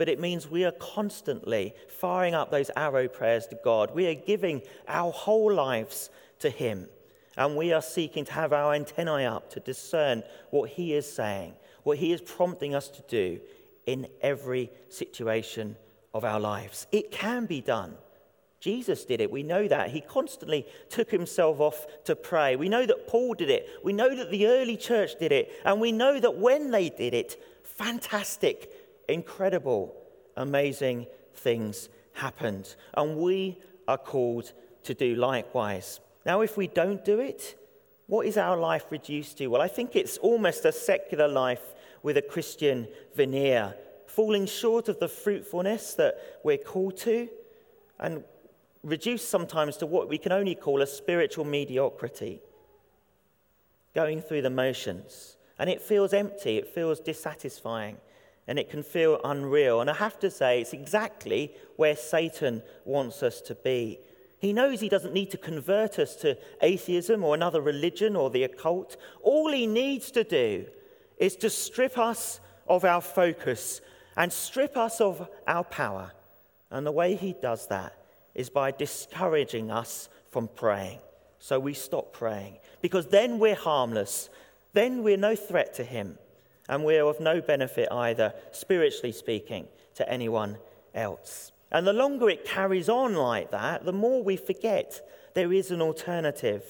but 0.00 0.08
it 0.08 0.18
means 0.18 0.48
we 0.48 0.64
are 0.64 0.72
constantly 0.72 1.74
firing 1.86 2.32
up 2.32 2.50
those 2.50 2.70
arrow 2.74 3.06
prayers 3.06 3.46
to 3.46 3.58
God. 3.62 3.94
We 3.94 4.06
are 4.06 4.14
giving 4.14 4.62
our 4.88 5.12
whole 5.12 5.52
lives 5.52 6.08
to 6.38 6.48
Him, 6.48 6.88
and 7.36 7.54
we 7.54 7.74
are 7.74 7.82
seeking 7.82 8.24
to 8.24 8.32
have 8.32 8.54
our 8.54 8.72
antennae 8.72 9.26
up 9.26 9.50
to 9.50 9.60
discern 9.60 10.22
what 10.48 10.70
He 10.70 10.94
is 10.94 11.04
saying, 11.04 11.52
what 11.82 11.98
He 11.98 12.12
is 12.12 12.22
prompting 12.22 12.74
us 12.74 12.88
to 12.88 13.02
do 13.08 13.40
in 13.84 14.08
every 14.22 14.70
situation 14.88 15.76
of 16.14 16.24
our 16.24 16.40
lives. 16.40 16.86
It 16.92 17.10
can 17.10 17.44
be 17.44 17.60
done. 17.60 17.94
Jesus 18.58 19.04
did 19.04 19.20
it. 19.20 19.30
We 19.30 19.42
know 19.42 19.68
that. 19.68 19.90
He 19.90 20.00
constantly 20.00 20.66
took 20.88 21.10
himself 21.10 21.60
off 21.60 21.86
to 22.04 22.16
pray. 22.16 22.56
We 22.56 22.70
know 22.70 22.86
that 22.86 23.06
Paul 23.06 23.34
did 23.34 23.50
it. 23.50 23.68
We 23.84 23.92
know 23.92 24.14
that 24.14 24.30
the 24.30 24.46
early 24.46 24.78
church 24.78 25.18
did 25.18 25.30
it. 25.30 25.52
And 25.62 25.78
we 25.78 25.92
know 25.92 26.18
that 26.18 26.36
when 26.36 26.70
they 26.70 26.88
did 26.88 27.12
it, 27.12 27.42
fantastic, 27.64 28.70
incredible, 29.10 29.94
amazing 30.36 31.06
things 31.34 31.88
happened. 32.12 32.74
And 32.94 33.16
we 33.16 33.58
are 33.88 33.98
called 33.98 34.52
to 34.84 34.94
do 34.94 35.14
likewise. 35.14 36.00
Now, 36.24 36.40
if 36.40 36.56
we 36.56 36.66
don't 36.66 37.04
do 37.04 37.20
it, 37.20 37.56
what 38.06 38.26
is 38.26 38.36
our 38.36 38.56
life 38.56 38.86
reduced 38.90 39.38
to? 39.38 39.46
Well, 39.46 39.62
I 39.62 39.68
think 39.68 39.94
it's 39.94 40.18
almost 40.18 40.64
a 40.64 40.72
secular 40.72 41.28
life 41.28 41.62
with 42.02 42.16
a 42.16 42.22
Christian 42.22 42.88
veneer, 43.14 43.74
falling 44.06 44.46
short 44.46 44.88
of 44.88 44.98
the 44.98 45.08
fruitfulness 45.08 45.94
that 45.94 46.40
we're 46.42 46.56
called 46.56 46.96
to. 46.98 47.28
And 47.98 48.24
reduced 48.82 49.28
sometimes 49.28 49.76
to 49.78 49.86
what 49.86 50.08
we 50.08 50.18
can 50.18 50.32
only 50.32 50.54
call 50.54 50.82
a 50.82 50.86
spiritual 50.86 51.44
mediocrity, 51.44 52.40
going 53.94 54.22
through 54.22 54.42
the 54.42 54.50
motions. 54.50 55.36
And 55.58 55.68
it 55.68 55.82
feels 55.82 56.12
empty, 56.12 56.56
it 56.56 56.68
feels 56.68 57.00
dissatisfying, 57.00 57.98
and 58.50 58.58
it 58.58 58.68
can 58.68 58.82
feel 58.82 59.20
unreal. 59.22 59.80
And 59.80 59.88
I 59.88 59.94
have 59.94 60.18
to 60.18 60.28
say, 60.28 60.60
it's 60.60 60.72
exactly 60.72 61.52
where 61.76 61.94
Satan 61.94 62.64
wants 62.84 63.22
us 63.22 63.40
to 63.42 63.54
be. 63.54 64.00
He 64.40 64.52
knows 64.52 64.80
he 64.80 64.88
doesn't 64.88 65.14
need 65.14 65.30
to 65.30 65.38
convert 65.38 66.00
us 66.00 66.16
to 66.16 66.36
atheism 66.60 67.22
or 67.22 67.36
another 67.36 67.60
religion 67.60 68.16
or 68.16 68.28
the 68.28 68.42
occult. 68.42 68.96
All 69.22 69.52
he 69.52 69.68
needs 69.68 70.10
to 70.10 70.24
do 70.24 70.66
is 71.16 71.36
to 71.36 71.48
strip 71.48 71.96
us 71.96 72.40
of 72.66 72.84
our 72.84 73.00
focus 73.00 73.82
and 74.16 74.32
strip 74.32 74.76
us 74.76 75.00
of 75.00 75.28
our 75.46 75.62
power. 75.62 76.10
And 76.72 76.84
the 76.84 76.90
way 76.90 77.14
he 77.14 77.36
does 77.40 77.68
that 77.68 78.04
is 78.34 78.50
by 78.50 78.72
discouraging 78.72 79.70
us 79.70 80.08
from 80.32 80.48
praying. 80.48 80.98
So 81.38 81.60
we 81.60 81.72
stop 81.72 82.12
praying 82.12 82.58
because 82.82 83.06
then 83.06 83.38
we're 83.38 83.54
harmless. 83.54 84.28
Then 84.72 85.04
we're 85.04 85.16
no 85.16 85.36
threat 85.36 85.72
to 85.74 85.84
Him. 85.84 86.18
And 86.70 86.84
we're 86.84 87.04
of 87.04 87.18
no 87.18 87.40
benefit 87.40 87.88
either, 87.90 88.32
spiritually 88.52 89.10
speaking, 89.10 89.66
to 89.96 90.08
anyone 90.08 90.56
else. 90.94 91.50
And 91.72 91.84
the 91.84 91.92
longer 91.92 92.30
it 92.30 92.44
carries 92.44 92.88
on 92.88 93.14
like 93.14 93.50
that, 93.50 93.84
the 93.84 93.92
more 93.92 94.22
we 94.22 94.36
forget 94.36 95.00
there 95.34 95.52
is 95.52 95.72
an 95.72 95.82
alternative. 95.82 96.62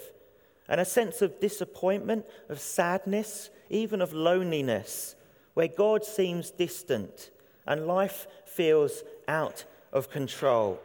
And 0.71 0.81
a 0.81 0.87
sense 0.87 1.21
of 1.21 1.39
disappointment, 1.39 2.25
of 2.49 2.61
sadness, 2.61 3.51
even 3.69 4.01
of 4.01 4.15
loneliness, 4.15 5.17
where 5.53 5.69
God 5.69 6.03
seems 6.03 6.51
distant 6.51 7.31
and 7.67 7.87
life 7.87 8.27
feels 8.47 9.03
out 9.29 9.67
of 9.93 10.11
control. 10.11 10.81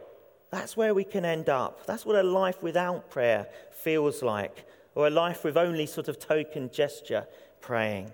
That's 0.50 0.76
where 0.76 0.92
we 0.92 1.04
can 1.04 1.24
end 1.24 1.48
up. 1.48 1.86
That's 1.86 2.04
what 2.04 2.16
a 2.16 2.22
life 2.22 2.62
without 2.62 3.08
prayer 3.08 3.46
feels 3.70 4.22
like, 4.22 4.66
or 4.94 5.06
a 5.06 5.10
life 5.10 5.42
with 5.42 5.56
only 5.56 5.86
sort 5.86 6.08
of 6.08 6.18
token 6.18 6.68
gesture 6.70 7.26
praying. 7.62 8.12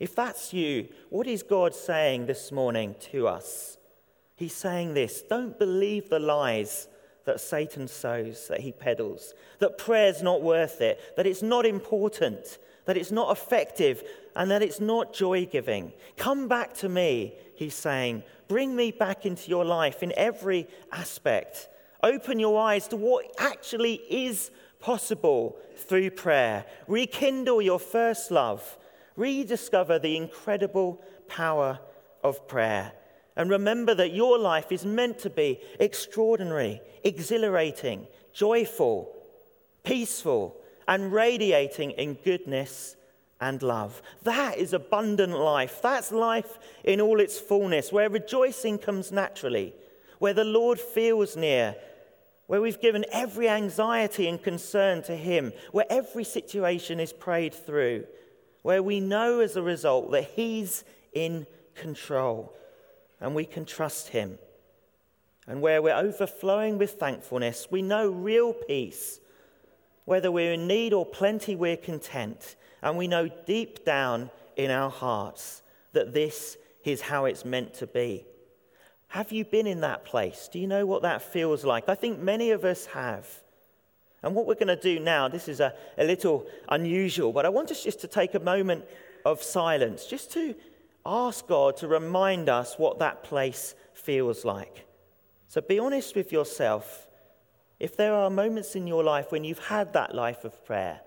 If 0.00 0.16
that's 0.16 0.52
you, 0.54 0.88
what 1.10 1.26
is 1.26 1.42
God 1.42 1.74
saying 1.74 2.26
this 2.26 2.50
morning 2.50 2.96
to 3.12 3.28
us? 3.28 3.76
He's 4.34 4.54
saying 4.54 4.94
this 4.94 5.22
don't 5.22 5.58
believe 5.58 6.08
the 6.08 6.18
lies 6.18 6.88
that 7.26 7.40
Satan 7.40 7.86
sows, 7.86 8.48
that 8.48 8.60
he 8.60 8.72
peddles, 8.72 9.34
that 9.58 9.76
prayer's 9.76 10.22
not 10.22 10.40
worth 10.40 10.80
it, 10.80 10.98
that 11.16 11.26
it's 11.26 11.42
not 11.42 11.66
important, 11.66 12.58
that 12.86 12.96
it's 12.96 13.12
not 13.12 13.30
effective, 13.30 14.02
and 14.34 14.50
that 14.50 14.62
it's 14.62 14.80
not 14.80 15.12
joy 15.12 15.44
giving. 15.44 15.92
Come 16.16 16.48
back 16.48 16.72
to 16.78 16.88
me, 16.88 17.34
he's 17.54 17.74
saying. 17.74 18.22
Bring 18.48 18.74
me 18.74 18.90
back 18.90 19.26
into 19.26 19.50
your 19.50 19.66
life 19.66 20.02
in 20.02 20.14
every 20.16 20.66
aspect. 20.90 21.68
Open 22.02 22.40
your 22.40 22.58
eyes 22.58 22.88
to 22.88 22.96
what 22.96 23.26
actually 23.38 24.00
is 24.08 24.50
possible 24.80 25.58
through 25.76 26.10
prayer. 26.10 26.64
Rekindle 26.88 27.60
your 27.60 27.78
first 27.78 28.30
love. 28.30 28.78
Rediscover 29.20 29.98
the 29.98 30.16
incredible 30.16 30.98
power 31.28 31.78
of 32.24 32.48
prayer. 32.48 32.92
And 33.36 33.50
remember 33.50 33.94
that 33.94 34.14
your 34.14 34.38
life 34.38 34.72
is 34.72 34.86
meant 34.86 35.18
to 35.18 35.28
be 35.28 35.60
extraordinary, 35.78 36.80
exhilarating, 37.04 38.06
joyful, 38.32 39.14
peaceful, 39.84 40.56
and 40.88 41.12
radiating 41.12 41.90
in 41.90 42.14
goodness 42.14 42.96
and 43.42 43.62
love. 43.62 44.00
That 44.22 44.56
is 44.56 44.72
abundant 44.72 45.38
life. 45.38 45.82
That's 45.82 46.12
life 46.12 46.58
in 46.82 46.98
all 46.98 47.20
its 47.20 47.38
fullness, 47.38 47.92
where 47.92 48.08
rejoicing 48.08 48.78
comes 48.78 49.12
naturally, 49.12 49.74
where 50.18 50.32
the 50.32 50.44
Lord 50.44 50.80
feels 50.80 51.36
near, 51.36 51.76
where 52.46 52.62
we've 52.62 52.80
given 52.80 53.04
every 53.12 53.50
anxiety 53.50 54.28
and 54.28 54.42
concern 54.42 55.02
to 55.02 55.14
Him, 55.14 55.52
where 55.72 55.86
every 55.90 56.24
situation 56.24 56.98
is 56.98 57.12
prayed 57.12 57.52
through, 57.52 58.06
where 58.62 58.82
we 58.82 59.00
know 59.00 59.40
as 59.40 59.56
a 59.56 59.62
result 59.62 60.10
that 60.12 60.30
He's 60.34 60.84
in 61.12 61.46
control 61.74 62.52
and 63.20 63.34
we 63.34 63.44
can 63.44 63.64
trust 63.64 64.08
Him, 64.08 64.38
and 65.46 65.60
where 65.60 65.82
we're 65.82 65.94
overflowing 65.94 66.78
with 66.78 66.92
thankfulness, 66.92 67.68
we 67.70 67.82
know 67.82 68.08
real 68.08 68.52
peace. 68.52 69.20
Whether 70.04 70.30
we're 70.30 70.54
in 70.54 70.66
need 70.66 70.92
or 70.92 71.04
plenty, 71.04 71.56
we're 71.56 71.76
content 71.76 72.56
and 72.82 72.96
we 72.96 73.08
know 73.08 73.28
deep 73.46 73.84
down 73.84 74.30
in 74.56 74.70
our 74.70 74.90
hearts 74.90 75.62
that 75.92 76.14
this 76.14 76.56
is 76.84 77.00
how 77.00 77.24
it's 77.26 77.44
meant 77.44 77.74
to 77.74 77.86
be. 77.86 78.24
Have 79.08 79.32
you 79.32 79.44
been 79.44 79.66
in 79.66 79.80
that 79.80 80.04
place? 80.04 80.48
Do 80.50 80.58
you 80.58 80.66
know 80.66 80.86
what 80.86 81.02
that 81.02 81.22
feels 81.22 81.64
like? 81.64 81.88
I 81.88 81.94
think 81.94 82.18
many 82.18 82.52
of 82.52 82.64
us 82.64 82.86
have. 82.86 83.28
And 84.22 84.34
what 84.34 84.46
we're 84.46 84.54
going 84.54 84.68
to 84.68 84.76
do 84.76 85.00
now, 85.00 85.28
this 85.28 85.48
is 85.48 85.60
a, 85.60 85.74
a 85.96 86.04
little 86.04 86.46
unusual, 86.68 87.32
but 87.32 87.46
I 87.46 87.48
want 87.48 87.70
us 87.70 87.82
just 87.82 88.00
to 88.00 88.06
take 88.06 88.34
a 88.34 88.40
moment 88.40 88.84
of 89.24 89.42
silence, 89.42 90.06
just 90.06 90.30
to 90.32 90.54
ask 91.06 91.46
God 91.46 91.76
to 91.78 91.88
remind 91.88 92.48
us 92.48 92.78
what 92.78 92.98
that 92.98 93.24
place 93.24 93.74
feels 93.94 94.44
like. 94.44 94.86
So 95.48 95.60
be 95.60 95.78
honest 95.78 96.14
with 96.14 96.32
yourself. 96.32 97.06
If 97.78 97.96
there 97.96 98.14
are 98.14 98.28
moments 98.28 98.76
in 98.76 98.86
your 98.86 99.02
life 99.02 99.32
when 99.32 99.42
you've 99.42 99.66
had 99.66 99.94
that 99.94 100.14
life 100.14 100.44
of 100.44 100.64
prayer, 100.66 101.00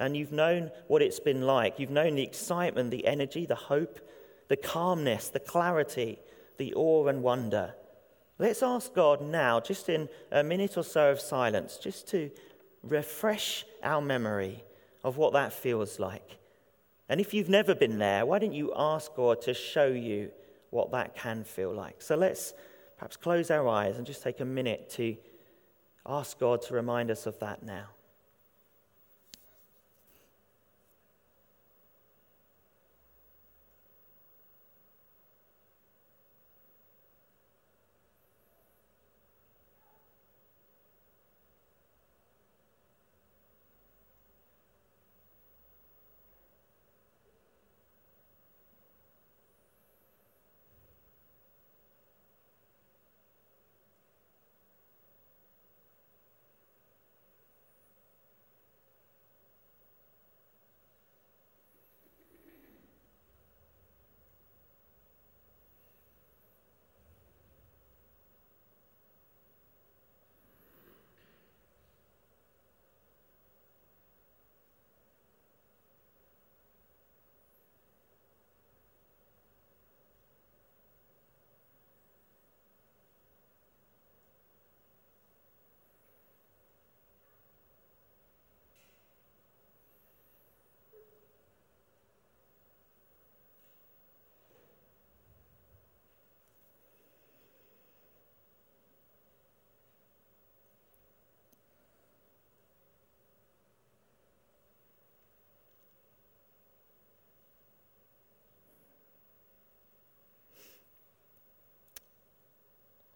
and 0.00 0.16
you've 0.16 0.32
known 0.32 0.70
what 0.88 1.02
it's 1.02 1.20
been 1.20 1.42
like. 1.42 1.78
You've 1.78 1.90
known 1.90 2.14
the 2.14 2.22
excitement, 2.22 2.90
the 2.90 3.06
energy, 3.06 3.44
the 3.44 3.54
hope, 3.54 4.00
the 4.48 4.56
calmness, 4.56 5.28
the 5.28 5.38
clarity, 5.38 6.18
the 6.56 6.72
awe 6.74 7.06
and 7.06 7.22
wonder. 7.22 7.74
Let's 8.38 8.62
ask 8.62 8.94
God 8.94 9.20
now, 9.20 9.60
just 9.60 9.90
in 9.90 10.08
a 10.32 10.42
minute 10.42 10.78
or 10.78 10.82
so 10.82 11.10
of 11.10 11.20
silence, 11.20 11.76
just 11.76 12.08
to 12.08 12.30
refresh 12.82 13.64
our 13.82 14.00
memory 14.00 14.64
of 15.04 15.16
what 15.16 15.32
that 15.32 15.52
feels 15.52 15.98
like. 15.98 16.38
And 17.08 17.20
if 17.20 17.34
you've 17.34 17.48
never 17.48 17.74
been 17.74 17.98
there, 17.98 18.24
why 18.24 18.38
don't 18.38 18.52
you 18.52 18.72
ask 18.76 19.14
God 19.14 19.42
to 19.42 19.54
show 19.54 19.86
you 19.86 20.30
what 20.70 20.92
that 20.92 21.16
can 21.16 21.44
feel 21.44 21.72
like? 21.72 22.00
So 22.00 22.16
let's 22.16 22.54
perhaps 22.96 23.16
close 23.16 23.50
our 23.50 23.66
eyes 23.68 23.96
and 23.96 24.06
just 24.06 24.22
take 24.22 24.40
a 24.40 24.44
minute 24.44 24.90
to 24.90 25.16
ask 26.06 26.38
God 26.38 26.62
to 26.62 26.74
remind 26.74 27.10
us 27.10 27.26
of 27.26 27.38
that 27.40 27.62
now. 27.62 27.86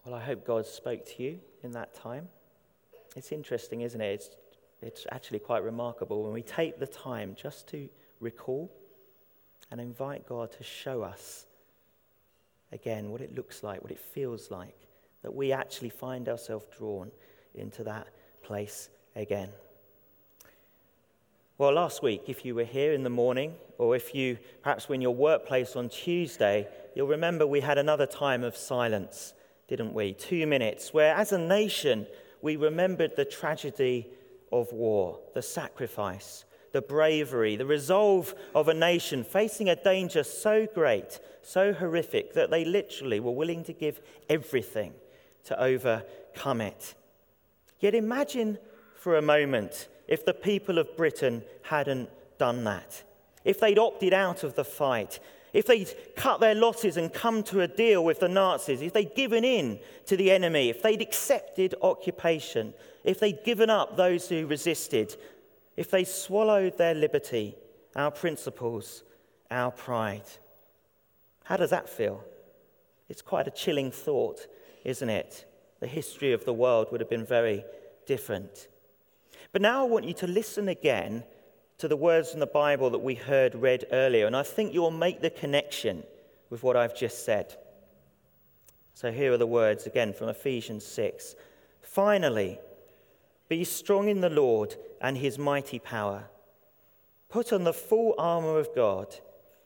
Well, 0.05 0.13
I 0.13 0.21
hope 0.21 0.45
God 0.45 0.67
spoke 0.67 1.03
to 1.15 1.23
you 1.23 1.39
in 1.63 1.71
that 1.71 1.95
time. 1.95 2.27
It's 3.15 3.31
interesting, 3.31 3.81
isn't 3.81 3.99
it? 3.99 4.13
It's, 4.13 4.29
it's 4.83 5.07
actually 5.11 5.39
quite 5.39 5.63
remarkable 5.63 6.23
when 6.23 6.31
we 6.31 6.43
take 6.43 6.79
the 6.79 6.85
time 6.85 7.35
just 7.35 7.67
to 7.69 7.89
recall 8.19 8.71
and 9.71 9.81
invite 9.81 10.27
God 10.27 10.51
to 10.51 10.63
show 10.63 11.01
us 11.01 11.47
again 12.71 13.09
what 13.09 13.19
it 13.19 13.33
looks 13.33 13.63
like, 13.63 13.81
what 13.81 13.91
it 13.91 13.99
feels 13.99 14.51
like, 14.51 14.75
that 15.23 15.33
we 15.33 15.51
actually 15.51 15.89
find 15.89 16.29
ourselves 16.29 16.67
drawn 16.77 17.09
into 17.55 17.83
that 17.85 18.07
place 18.43 18.89
again. 19.15 19.49
Well, 21.57 21.73
last 21.73 22.03
week, 22.03 22.25
if 22.27 22.45
you 22.45 22.53
were 22.53 22.65
here 22.65 22.93
in 22.93 23.01
the 23.01 23.09
morning, 23.09 23.55
or 23.79 23.95
if 23.95 24.13
you 24.13 24.37
perhaps 24.61 24.87
were 24.87 24.93
in 24.93 25.01
your 25.01 25.15
workplace 25.15 25.75
on 25.75 25.89
Tuesday, 25.89 26.67
you'll 26.95 27.07
remember 27.07 27.47
we 27.47 27.61
had 27.61 27.79
another 27.79 28.05
time 28.05 28.43
of 28.43 28.55
silence 28.55 29.33
didn't 29.67 29.93
we? 29.93 30.13
Two 30.13 30.45
minutes, 30.47 30.93
where 30.93 31.15
as 31.15 31.31
a 31.31 31.37
nation 31.37 32.07
we 32.41 32.55
remembered 32.55 33.15
the 33.15 33.25
tragedy 33.25 34.07
of 34.51 34.71
war, 34.71 35.19
the 35.33 35.41
sacrifice, 35.41 36.45
the 36.71 36.81
bravery, 36.81 37.55
the 37.55 37.65
resolve 37.65 38.35
of 38.53 38.67
a 38.67 38.73
nation 38.73 39.23
facing 39.23 39.69
a 39.69 39.75
danger 39.75 40.23
so 40.23 40.67
great, 40.73 41.19
so 41.41 41.73
horrific, 41.73 42.33
that 42.33 42.51
they 42.51 42.65
literally 42.65 43.19
were 43.19 43.31
willing 43.31 43.63
to 43.63 43.73
give 43.73 44.01
everything 44.29 44.93
to 45.45 45.59
overcome 45.61 46.61
it. 46.61 46.95
Yet 47.79 47.95
imagine 47.95 48.57
for 48.95 49.17
a 49.17 49.21
moment 49.21 49.87
if 50.07 50.25
the 50.25 50.33
people 50.33 50.77
of 50.77 50.97
Britain 50.97 51.43
hadn't 51.63 52.09
done 52.37 52.63
that. 52.65 53.03
If 53.43 53.59
they'd 53.59 53.79
opted 53.79 54.13
out 54.13 54.43
of 54.43 54.55
the 54.55 54.65
fight, 54.65 55.19
if 55.55 55.65
they'd 55.67 55.95
cut 56.17 56.41
their 56.41 56.53
losses 56.53 56.97
and 56.97 57.13
come 57.13 57.41
to 57.41 57.61
a 57.61 57.67
deal 57.67 58.03
with 58.03 58.19
the 58.19 58.27
Nazis, 58.27 58.81
if 58.81 58.91
they'd 58.91 59.15
given 59.15 59.45
in 59.45 59.79
to 60.05 60.17
the 60.17 60.29
enemy, 60.29 60.67
if 60.67 60.83
they'd 60.83 61.01
accepted 61.01 61.73
occupation, 61.81 62.73
if 63.05 63.21
they'd 63.21 63.41
given 63.45 63.69
up 63.69 63.95
those 63.95 64.27
who 64.27 64.47
resisted, 64.47 65.15
if 65.77 65.89
they 65.89 66.03
swallowed 66.03 66.77
their 66.77 66.93
liberty, 66.93 67.55
our 67.95 68.11
principles, 68.11 69.03
our 69.49 69.71
pride. 69.71 70.27
How 71.45 71.55
does 71.55 71.69
that 71.69 71.87
feel? 71.87 72.21
It's 73.07 73.21
quite 73.21 73.47
a 73.47 73.51
chilling 73.51 73.91
thought, 73.91 74.47
isn't 74.83 75.09
it? 75.09 75.49
The 75.79 75.87
history 75.87 76.33
of 76.33 76.43
the 76.43 76.53
world 76.53 76.87
would 76.91 76.99
have 76.99 77.09
been 77.09 77.25
very 77.25 77.63
different. 78.05 78.67
But 79.53 79.61
now 79.61 79.85
I 79.85 79.87
want 79.87 80.03
you 80.03 80.15
to 80.15 80.27
listen 80.27 80.67
again 80.67 81.23
to 81.77 81.87
the 81.87 81.97
words 81.97 82.33
in 82.33 82.39
the 82.39 82.47
Bible 82.47 82.89
that 82.91 82.99
we 82.99 83.15
heard 83.15 83.55
read 83.55 83.85
earlier, 83.91 84.25
and 84.25 84.35
I 84.35 84.43
think 84.43 84.73
you'll 84.73 84.91
make 84.91 85.21
the 85.21 85.29
connection 85.29 86.03
with 86.49 86.63
what 86.63 86.77
I've 86.77 86.95
just 86.95 87.25
said. 87.25 87.55
So 88.93 89.11
here 89.11 89.33
are 89.33 89.37
the 89.37 89.45
words 89.45 89.85
again 89.85 90.13
from 90.13 90.29
Ephesians 90.29 90.85
6. 90.85 91.35
Finally, 91.81 92.59
be 93.49 93.63
strong 93.63 94.07
in 94.07 94.21
the 94.21 94.29
Lord 94.29 94.75
and 95.01 95.17
his 95.17 95.37
mighty 95.37 95.79
power. 95.79 96.29
Put 97.29 97.51
on 97.51 97.65
the 97.65 97.73
full 97.73 98.15
armor 98.17 98.57
of 98.57 98.73
God 98.73 99.13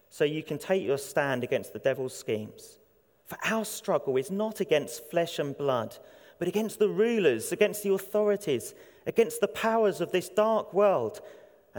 so 0.10 0.24
you 0.24 0.42
can 0.42 0.58
take 0.58 0.84
your 0.84 0.98
stand 0.98 1.44
against 1.44 1.74
the 1.74 1.80
devil's 1.80 2.18
schemes. 2.18 2.80
For 3.26 3.38
our 3.46 3.64
struggle 3.64 4.18
is 4.18 4.32
not 4.32 4.60
against 4.60 5.10
flesh 5.12 5.38
and 5.38 5.56
blood, 5.56 5.96
but 6.40 6.48
against 6.48 6.80
the 6.80 6.90
rulers, 6.90 7.52
against 7.52 7.84
the 7.84 7.94
authorities, 7.94 8.74
against 9.06 9.42
the 9.42 9.48
powers 9.48 10.02
of 10.02 10.12
this 10.12 10.30
dark 10.30 10.74
world 10.74 11.22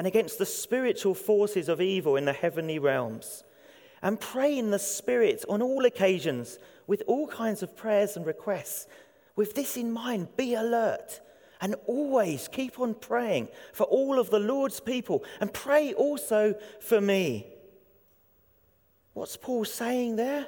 and 0.00 0.06
against 0.06 0.38
the 0.38 0.46
spiritual 0.46 1.14
forces 1.14 1.68
of 1.68 1.78
evil 1.78 2.16
in 2.16 2.24
the 2.24 2.32
heavenly 2.32 2.78
realms. 2.78 3.44
And 4.00 4.18
pray 4.18 4.56
in 4.56 4.70
the 4.70 4.78
Spirit 4.78 5.44
on 5.46 5.60
all 5.60 5.84
occasions 5.84 6.58
with 6.86 7.02
all 7.06 7.26
kinds 7.26 7.62
of 7.62 7.76
prayers 7.76 8.16
and 8.16 8.24
requests. 8.24 8.86
With 9.36 9.54
this 9.54 9.76
in 9.76 9.92
mind, 9.92 10.38
be 10.38 10.54
alert 10.54 11.20
and 11.60 11.74
always 11.86 12.48
keep 12.48 12.80
on 12.80 12.94
praying 12.94 13.48
for 13.74 13.84
all 13.84 14.18
of 14.18 14.30
the 14.30 14.38
Lord's 14.38 14.80
people 14.80 15.22
and 15.38 15.52
pray 15.52 15.92
also 15.92 16.54
for 16.80 17.02
me. 17.02 17.46
What's 19.12 19.36
Paul 19.36 19.66
saying 19.66 20.16
there? 20.16 20.46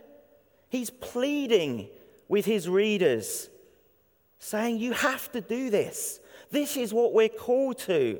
He's 0.70 0.88
pleading 0.88 1.90
with 2.26 2.46
his 2.46 2.70
readers, 2.70 3.50
saying, 4.38 4.78
You 4.78 4.94
have 4.94 5.30
to 5.32 5.42
do 5.42 5.68
this. 5.68 6.20
This 6.50 6.78
is 6.78 6.94
what 6.94 7.12
we're 7.12 7.28
called 7.28 7.76
to. 7.80 8.18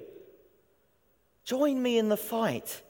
Join 1.45 1.83
me 1.83 1.99
in 1.99 2.09
the 2.09 2.17
fight. 2.17 2.83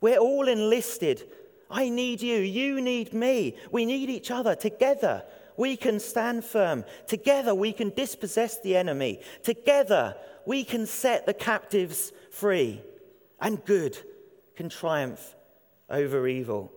We're 0.00 0.18
all 0.18 0.48
enlisted. 0.48 1.24
I 1.70 1.88
need 1.88 2.20
you. 2.22 2.36
You 2.36 2.80
need 2.80 3.14
me. 3.14 3.56
We 3.70 3.84
need 3.84 4.10
each 4.10 4.30
other. 4.30 4.54
Together, 4.54 5.22
we 5.56 5.76
can 5.76 6.00
stand 6.00 6.44
firm. 6.44 6.84
Together, 7.06 7.54
we 7.54 7.72
can 7.72 7.90
dispossess 7.90 8.60
the 8.60 8.76
enemy. 8.76 9.20
Together, 9.42 10.16
we 10.46 10.64
can 10.64 10.86
set 10.86 11.26
the 11.26 11.34
captives 11.34 12.12
free. 12.30 12.80
And 13.40 13.64
good 13.64 13.96
can 14.56 14.68
triumph 14.68 15.36
over 15.88 16.26
evil. 16.26 16.72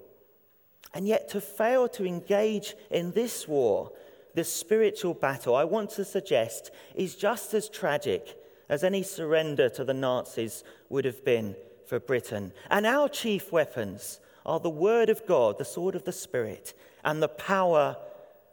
And 0.93 1.07
yet, 1.07 1.29
to 1.29 1.41
fail 1.41 1.87
to 1.89 2.05
engage 2.05 2.75
in 2.91 3.11
this 3.11 3.47
war, 3.47 3.91
this 4.35 4.51
spiritual 4.51 5.13
battle, 5.13 5.55
I 5.55 5.63
want 5.63 5.89
to 5.91 6.05
suggest, 6.05 6.71
is 6.93 7.15
just 7.15 7.53
as 7.53 7.67
tragic 7.69 8.37
as 8.69 8.83
any 8.83 9.03
surrender 9.03 9.69
to 9.69 9.83
the 9.83 9.93
Nazis 9.93 10.63
would 10.93 11.05
have 11.05 11.25
been 11.25 11.55
for 11.87 11.99
Britain. 11.99 12.53
And 12.69 12.85
our 12.85 13.09
chief 13.09 13.51
weapons 13.51 14.19
are 14.45 14.59
the 14.59 14.69
Word 14.69 15.09
of 15.09 15.25
God, 15.27 15.57
the 15.57 15.65
sword 15.65 15.95
of 15.95 16.05
the 16.05 16.11
Spirit, 16.11 16.73
and 17.03 17.21
the 17.21 17.27
power 17.27 17.97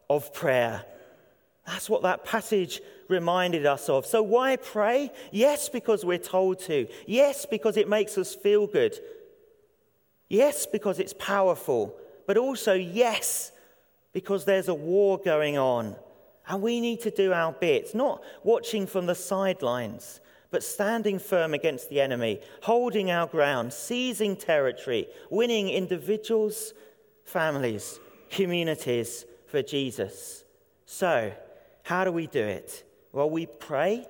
of 0.09 0.35
prayer. 0.35 0.85
That's 1.67 1.89
what 1.89 2.03
that 2.03 2.25
passage 2.25 2.81
reminded 3.09 3.67
us 3.67 3.89
of. 3.89 4.07
So, 4.07 4.23
why 4.23 4.57
pray? 4.57 5.13
Yes, 5.31 5.69
because 5.69 6.05
we're 6.05 6.19
told 6.19 6.59
to. 6.61 6.89
Yes, 7.07 7.47
because 7.47 7.77
it 7.77 7.89
makes 7.89 8.19
us 8.19 8.35
feel 8.35 8.67
good. 8.67 8.99
Yes, 10.29 10.67
because 10.67 10.99
it's 10.99 11.15
powerful. 11.15 11.95
But 12.27 12.37
also, 12.37 12.73
yes, 12.73 13.53
because 14.13 14.45
there's 14.45 14.69
a 14.69 14.75
war 14.75 15.19
going 15.19 15.59
on 15.59 15.95
And 16.51 16.63
we 16.63 16.81
need 16.81 17.01
to 17.03 17.13
do 17.13 17.33
our 17.33 17.53
bit, 17.53 17.95
not 17.95 18.23
watching 18.43 18.87
from 18.87 19.07
the 19.07 19.15
sidelines, 19.15 20.21
but 20.51 20.63
standing 20.63 21.19
firm 21.19 21.55
against 21.55 21.89
the 21.89 22.01
enemy, 22.01 22.41
holding 22.63 23.11
our 23.11 23.27
ground, 23.27 23.73
seizing 23.73 24.37
territory, 24.37 25.09
winning 25.31 25.69
individuals, 25.69 26.75
families, 27.25 28.01
communities 28.31 29.25
for 29.47 29.63
Jesus. 29.63 30.45
So, 30.87 31.33
how 31.83 32.05
do 32.05 32.13
we 32.13 32.27
do 32.27 32.43
it? 32.43 32.85
Well, 33.13 33.31
we 33.31 33.47
pray, 33.47 34.07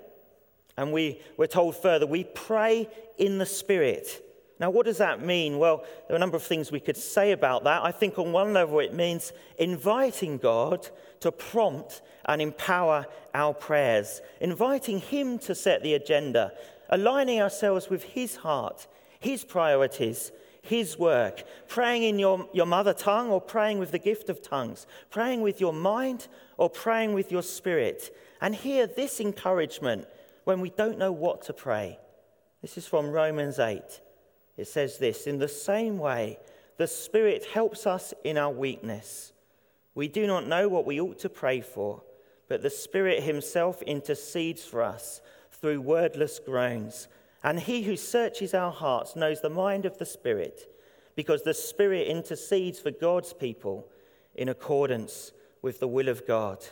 and 0.76 0.92
we, 0.92 1.20
we're 1.36 1.46
told 1.46 1.76
further, 1.76 2.06
we 2.06 2.24
pray 2.24 2.88
in 3.18 3.38
the 3.38 3.46
Spirit. 3.46 4.24
Now, 4.60 4.68
what 4.68 4.84
does 4.84 4.98
that 4.98 5.24
mean? 5.24 5.58
Well, 5.58 5.84
there 6.06 6.14
are 6.14 6.16
a 6.16 6.20
number 6.20 6.36
of 6.36 6.42
things 6.42 6.70
we 6.70 6.80
could 6.80 6.96
say 6.98 7.32
about 7.32 7.64
that. 7.64 7.82
I 7.82 7.92
think 7.92 8.18
on 8.18 8.30
one 8.30 8.52
level 8.52 8.78
it 8.80 8.92
means 8.92 9.32
inviting 9.58 10.36
God 10.36 10.86
to 11.20 11.32
prompt 11.32 12.02
and 12.26 12.42
empower 12.42 13.06
our 13.34 13.54
prayers, 13.54 14.20
inviting 14.38 15.00
Him 15.00 15.38
to 15.40 15.54
set 15.54 15.82
the 15.82 15.94
agenda, 15.94 16.52
aligning 16.90 17.40
ourselves 17.40 17.88
with 17.88 18.04
His 18.04 18.36
heart, 18.36 18.86
His 19.18 19.44
priorities, 19.44 20.30
His 20.60 20.98
work, 20.98 21.42
praying 21.66 22.02
in 22.02 22.18
your, 22.18 22.46
your 22.52 22.66
mother 22.66 22.92
tongue 22.92 23.30
or 23.30 23.40
praying 23.40 23.78
with 23.78 23.92
the 23.92 23.98
gift 23.98 24.28
of 24.28 24.42
tongues, 24.42 24.86
praying 25.10 25.40
with 25.40 25.58
your 25.58 25.72
mind 25.72 26.28
or 26.58 26.68
praying 26.68 27.14
with 27.14 27.32
your 27.32 27.42
spirit. 27.42 28.14
And 28.42 28.54
hear 28.54 28.86
this 28.86 29.20
encouragement 29.20 30.06
when 30.44 30.60
we 30.60 30.68
don't 30.68 30.98
know 30.98 31.12
what 31.12 31.40
to 31.42 31.54
pray. 31.54 31.98
This 32.60 32.76
is 32.76 32.86
from 32.86 33.10
Romans 33.10 33.58
8. 33.58 33.80
It 34.60 34.68
says 34.68 34.98
this 34.98 35.26
In 35.26 35.38
the 35.38 35.48
same 35.48 35.98
way, 35.98 36.38
the 36.76 36.86
Spirit 36.86 37.46
helps 37.46 37.86
us 37.86 38.12
in 38.24 38.36
our 38.36 38.50
weakness. 38.50 39.32
We 39.94 40.06
do 40.06 40.26
not 40.26 40.46
know 40.46 40.68
what 40.68 40.84
we 40.84 41.00
ought 41.00 41.18
to 41.20 41.30
pray 41.30 41.62
for, 41.62 42.02
but 42.46 42.62
the 42.62 42.68
Spirit 42.68 43.22
Himself 43.22 43.80
intercedes 43.82 44.62
for 44.62 44.82
us 44.82 45.22
through 45.50 45.80
wordless 45.80 46.38
groans. 46.38 47.08
And 47.42 47.58
He 47.58 47.82
who 47.82 47.96
searches 47.96 48.52
our 48.52 48.70
hearts 48.70 49.16
knows 49.16 49.40
the 49.40 49.48
mind 49.48 49.86
of 49.86 49.96
the 49.96 50.04
Spirit, 50.04 50.70
because 51.16 51.42
the 51.42 51.54
Spirit 51.54 52.06
intercedes 52.06 52.78
for 52.78 52.90
God's 52.90 53.32
people 53.32 53.88
in 54.34 54.50
accordance 54.50 55.32
with 55.62 55.80
the 55.80 55.88
will 55.88 56.08
of 56.08 56.26
God. 56.26 56.62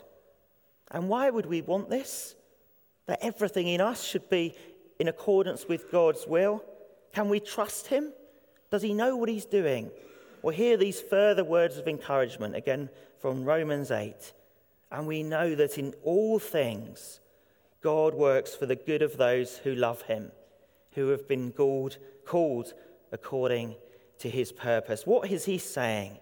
And 0.90 1.08
why 1.08 1.30
would 1.30 1.46
we 1.46 1.62
want 1.62 1.88
this? 1.88 2.36
That 3.06 3.20
everything 3.22 3.66
in 3.66 3.80
us 3.80 4.04
should 4.04 4.28
be 4.28 4.54
in 4.98 5.08
accordance 5.08 5.66
with 5.66 5.90
God's 5.90 6.26
will? 6.26 6.62
Can 7.12 7.28
we 7.28 7.40
trust 7.40 7.88
him? 7.88 8.12
Does 8.70 8.82
he 8.82 8.94
know 8.94 9.16
what 9.16 9.28
he's 9.28 9.44
doing? 9.44 9.90
Well, 10.42 10.54
hear 10.54 10.76
these 10.76 11.00
further 11.00 11.44
words 11.44 11.78
of 11.78 11.88
encouragement 11.88 12.54
again 12.54 12.90
from 13.18 13.44
Romans 13.44 13.90
8. 13.90 14.32
And 14.90 15.06
we 15.06 15.22
know 15.22 15.54
that 15.54 15.78
in 15.78 15.94
all 16.02 16.38
things, 16.38 17.20
God 17.82 18.14
works 18.14 18.54
for 18.54 18.66
the 18.66 18.76
good 18.76 19.02
of 19.02 19.16
those 19.16 19.58
who 19.58 19.74
love 19.74 20.02
him, 20.02 20.32
who 20.92 21.08
have 21.08 21.28
been 21.28 21.52
called, 21.52 21.98
called 22.24 22.74
according 23.12 23.76
to 24.18 24.30
his 24.30 24.52
purpose. 24.52 25.06
What 25.06 25.30
is 25.30 25.44
he 25.44 25.58
saying? 25.58 26.18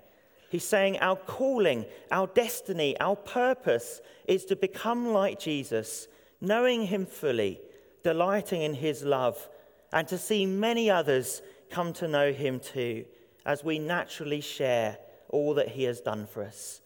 He's 0.49 0.65
saying 0.65 0.99
our 0.99 1.17
calling, 1.17 1.87
our 2.11 2.27
destiny, 2.29 2.99
our 3.01 3.17
purpose 3.17 4.01
is 4.27 4.45
to 4.47 4.57
become 4.57 5.13
like 5.13 5.41
Jesus, 5.41 6.09
knowing 6.41 6.87
him 6.87 7.07
fully, 7.07 7.61
delighting 8.05 8.63
in 8.63 8.75
his 8.75 9.03
love, 9.03 9.49
and 9.93 10.07
to 10.09 10.19
see 10.19 10.47
many 10.47 10.91
others 10.91 11.43
come 11.71 11.93
to 11.95 12.09
know 12.09 12.33
him 12.33 12.61
too, 12.61 13.05
as 13.45 13.65
we 13.65 13.79
naturally 13.79 14.41
share 14.41 14.99
all 15.29 15.55
that 15.55 15.69
he 15.69 15.85
has 15.85 16.01
done 16.01 16.27
for 16.27 16.43
us. 16.43 16.81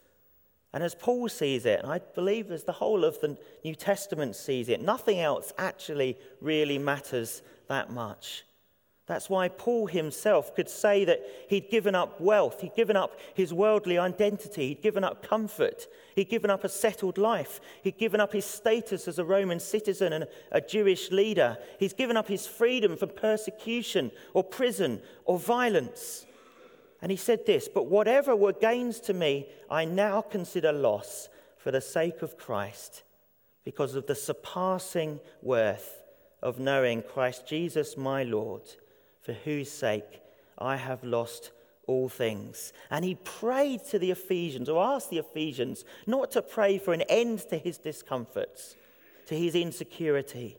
And 0.73 0.85
as 0.85 0.95
Paul 0.95 1.29
sees 1.29 1.67
it, 1.67 1.81
and 1.83 1.91
I 1.91 1.99
believe 1.99 2.51
as 2.51 2.65
the 2.65 2.73
whole 2.73 3.05
of 3.05 3.21
the 3.21 3.37
New 3.65 3.75
Testament 3.75 4.37
sees 4.37 4.69
it, 4.69 4.81
nothing 4.81 5.19
else 5.19 5.53
actually 5.59 6.17
really 6.41 6.79
matters 6.79 7.43
that 7.69 7.91
much. 7.91 8.45
That's 9.11 9.29
why 9.29 9.49
Paul 9.49 9.89
himself 9.89 10.55
could 10.55 10.69
say 10.69 11.05
that 11.05 11.21
he'd 11.49 11.69
given 11.69 11.97
up 11.97 12.21
wealth, 12.21 12.61
he'd 12.61 12.77
given 12.77 12.95
up 12.95 13.19
his 13.35 13.53
worldly 13.53 13.99
identity, 13.99 14.69
he'd 14.69 14.83
given 14.83 15.03
up 15.03 15.21
comfort, 15.21 15.89
he'd 16.15 16.29
given 16.29 16.49
up 16.49 16.63
a 16.63 16.69
settled 16.69 17.19
life, 17.19 17.61
he'd 17.83 17.99
given 17.99 18.21
up 18.21 18.33
his 18.33 18.45
status 18.45 19.09
as 19.09 19.19
a 19.19 19.25
Roman 19.25 19.59
citizen 19.59 20.13
and 20.13 20.29
a 20.53 20.61
Jewish 20.61 21.11
leader, 21.11 21.59
he's 21.81 21.93
given 21.93 22.17
up 22.17 22.29
his 22.29 22.47
freedom 22.47 22.97
from 22.97 23.09
persecution 23.09 24.13
or 24.33 24.45
prison 24.45 25.03
or 25.25 25.41
violence. 25.41 26.25
And 27.03 27.11
he 27.11 27.17
said 27.17 27.45
this 27.47 27.67
But 27.67 27.87
whatever 27.87 28.37
were 28.37 28.53
gains 28.53 29.01
to 29.01 29.13
me, 29.13 29.49
I 29.69 29.87
now 29.87 30.21
consider 30.21 30.71
loss 30.71 31.29
for 31.59 31.73
the 31.73 31.81
sake 31.81 32.23
of 32.23 32.39
Christ, 32.39 33.03
because 33.65 33.97
of 33.97 34.07
the 34.07 34.15
surpassing 34.15 35.19
worth 35.43 36.01
of 36.41 36.61
knowing 36.61 37.03
Christ 37.03 37.45
Jesus 37.49 37.97
my 37.97 38.23
Lord 38.23 38.63
for 39.23 39.33
whose 39.33 39.71
sake 39.71 40.23
I 40.59 40.77
have 40.77 41.05
lost 41.05 41.51
all 41.87 42.09
things. 42.09 42.73
And 42.91 43.05
he 43.05 43.15
prayed 43.17 43.85
to 43.87 43.99
the 43.99 44.11
Ephesians, 44.11 44.69
or 44.69 44.83
asked 44.83 45.11
the 45.11 45.19
Ephesians, 45.19 45.85
not 46.07 46.31
to 46.33 46.43
pray 46.43 46.79
for 46.79 46.93
an 46.93 47.03
end 47.03 47.41
to 47.51 47.59
his 47.59 47.79
discomforts, 47.79 48.77
to 49.27 49.35
his 49.35 49.55
insecurity, 49.55 50.57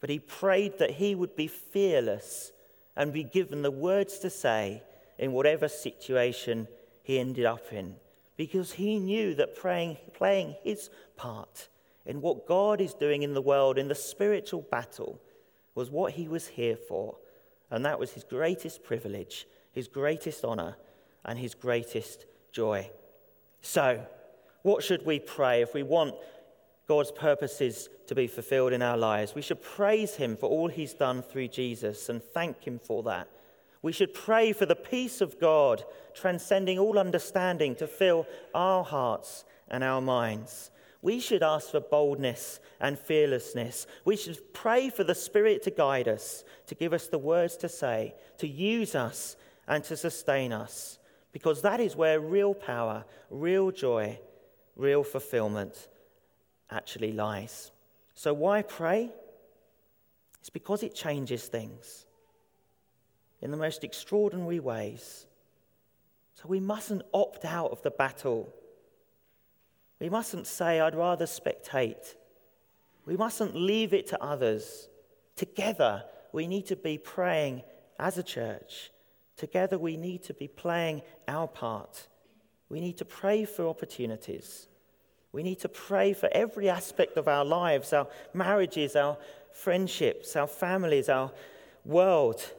but 0.00 0.10
he 0.10 0.18
prayed 0.18 0.78
that 0.78 0.92
he 0.92 1.14
would 1.14 1.36
be 1.36 1.46
fearless 1.46 2.52
and 2.96 3.12
be 3.12 3.24
given 3.24 3.62
the 3.62 3.70
words 3.70 4.18
to 4.18 4.30
say 4.30 4.82
in 5.18 5.32
whatever 5.32 5.68
situation 5.68 6.68
he 7.02 7.18
ended 7.18 7.44
up 7.44 7.72
in, 7.72 7.94
because 8.36 8.72
he 8.72 8.98
knew 8.98 9.34
that 9.34 9.56
praying, 9.56 9.96
playing 10.14 10.54
his 10.62 10.90
part 11.16 11.68
in 12.06 12.20
what 12.20 12.46
God 12.46 12.80
is 12.80 12.94
doing 12.94 13.22
in 13.22 13.34
the 13.34 13.42
world, 13.42 13.78
in 13.78 13.88
the 13.88 13.94
spiritual 13.94 14.62
battle, 14.62 15.20
was 15.74 15.90
what 15.90 16.12
he 16.12 16.26
was 16.26 16.48
here 16.48 16.76
for 16.76 17.16
and 17.70 17.84
that 17.84 17.98
was 17.98 18.12
his 18.12 18.24
greatest 18.24 18.82
privilege, 18.82 19.46
his 19.72 19.88
greatest 19.88 20.44
honor, 20.44 20.76
and 21.24 21.38
his 21.38 21.54
greatest 21.54 22.24
joy. 22.52 22.90
So, 23.60 24.04
what 24.62 24.82
should 24.82 25.04
we 25.04 25.18
pray 25.18 25.62
if 25.62 25.74
we 25.74 25.82
want 25.82 26.14
God's 26.86 27.12
purposes 27.12 27.88
to 28.06 28.14
be 28.14 28.26
fulfilled 28.26 28.72
in 28.72 28.82
our 28.82 28.96
lives? 28.96 29.34
We 29.34 29.42
should 29.42 29.62
praise 29.62 30.16
him 30.16 30.36
for 30.36 30.48
all 30.48 30.68
he's 30.68 30.94
done 30.94 31.22
through 31.22 31.48
Jesus 31.48 32.08
and 32.08 32.22
thank 32.22 32.64
him 32.64 32.78
for 32.78 33.02
that. 33.04 33.28
We 33.82 33.92
should 33.92 34.14
pray 34.14 34.52
for 34.52 34.66
the 34.66 34.74
peace 34.74 35.20
of 35.20 35.38
God, 35.38 35.84
transcending 36.14 36.78
all 36.78 36.98
understanding, 36.98 37.76
to 37.76 37.86
fill 37.86 38.26
our 38.54 38.82
hearts 38.82 39.44
and 39.68 39.84
our 39.84 40.00
minds. 40.00 40.70
We 41.00 41.20
should 41.20 41.42
ask 41.42 41.70
for 41.70 41.80
boldness 41.80 42.58
and 42.80 42.98
fearlessness. 42.98 43.86
We 44.04 44.16
should 44.16 44.52
pray 44.52 44.90
for 44.90 45.04
the 45.04 45.14
Spirit 45.14 45.62
to 45.62 45.70
guide 45.70 46.08
us, 46.08 46.44
to 46.66 46.74
give 46.74 46.92
us 46.92 47.06
the 47.06 47.18
words 47.18 47.56
to 47.58 47.68
say, 47.68 48.14
to 48.38 48.48
use 48.48 48.94
us, 48.94 49.36
and 49.68 49.84
to 49.84 49.96
sustain 49.96 50.52
us, 50.52 50.98
because 51.30 51.62
that 51.62 51.78
is 51.78 51.94
where 51.94 52.20
real 52.20 52.54
power, 52.54 53.04
real 53.30 53.70
joy, 53.70 54.18
real 54.74 55.04
fulfillment 55.04 55.88
actually 56.70 57.12
lies. 57.12 57.70
So, 58.14 58.32
why 58.32 58.62
pray? 58.62 59.10
It's 60.40 60.50
because 60.50 60.82
it 60.82 60.94
changes 60.94 61.46
things 61.46 62.06
in 63.40 63.50
the 63.50 63.56
most 63.56 63.84
extraordinary 63.84 64.58
ways. 64.58 65.26
So, 66.34 66.48
we 66.48 66.60
mustn't 66.60 67.02
opt 67.12 67.44
out 67.44 67.70
of 67.70 67.82
the 67.82 67.90
battle 67.90 68.52
we 70.00 70.08
mustn't 70.08 70.46
say, 70.46 70.80
I'd 70.80 70.94
rather 70.94 71.26
spectate. 71.26 72.14
We 73.04 73.16
mustn't 73.16 73.54
leave 73.54 73.92
it 73.92 74.06
to 74.08 74.22
others. 74.22 74.88
Together, 75.34 76.04
we 76.32 76.46
need 76.46 76.66
to 76.66 76.76
be 76.76 76.98
praying 76.98 77.62
as 77.98 78.18
a 78.18 78.22
church. 78.22 78.90
Together, 79.36 79.78
we 79.78 79.96
need 79.96 80.22
to 80.24 80.34
be 80.34 80.46
playing 80.46 81.02
our 81.26 81.48
part. 81.48 82.08
We 82.68 82.80
need 82.80 82.98
to 82.98 83.04
pray 83.04 83.44
for 83.44 83.66
opportunities. 83.66 84.68
We 85.32 85.42
need 85.42 85.60
to 85.60 85.68
pray 85.68 86.12
for 86.12 86.28
every 86.32 86.68
aspect 86.68 87.16
of 87.16 87.28
our 87.28 87.44
lives 87.44 87.92
our 87.92 88.08
marriages, 88.32 88.94
our 88.94 89.18
friendships, 89.52 90.36
our 90.36 90.46
families, 90.46 91.08
our 91.08 91.32
world. 91.84 92.52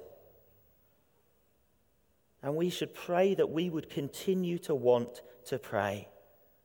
And 2.42 2.56
we 2.56 2.70
should 2.70 2.94
pray 2.94 3.36
that 3.36 3.50
we 3.50 3.70
would 3.70 3.90
continue 3.90 4.58
to 4.60 4.76
want 4.76 5.22
to 5.46 5.60
pray 5.60 6.08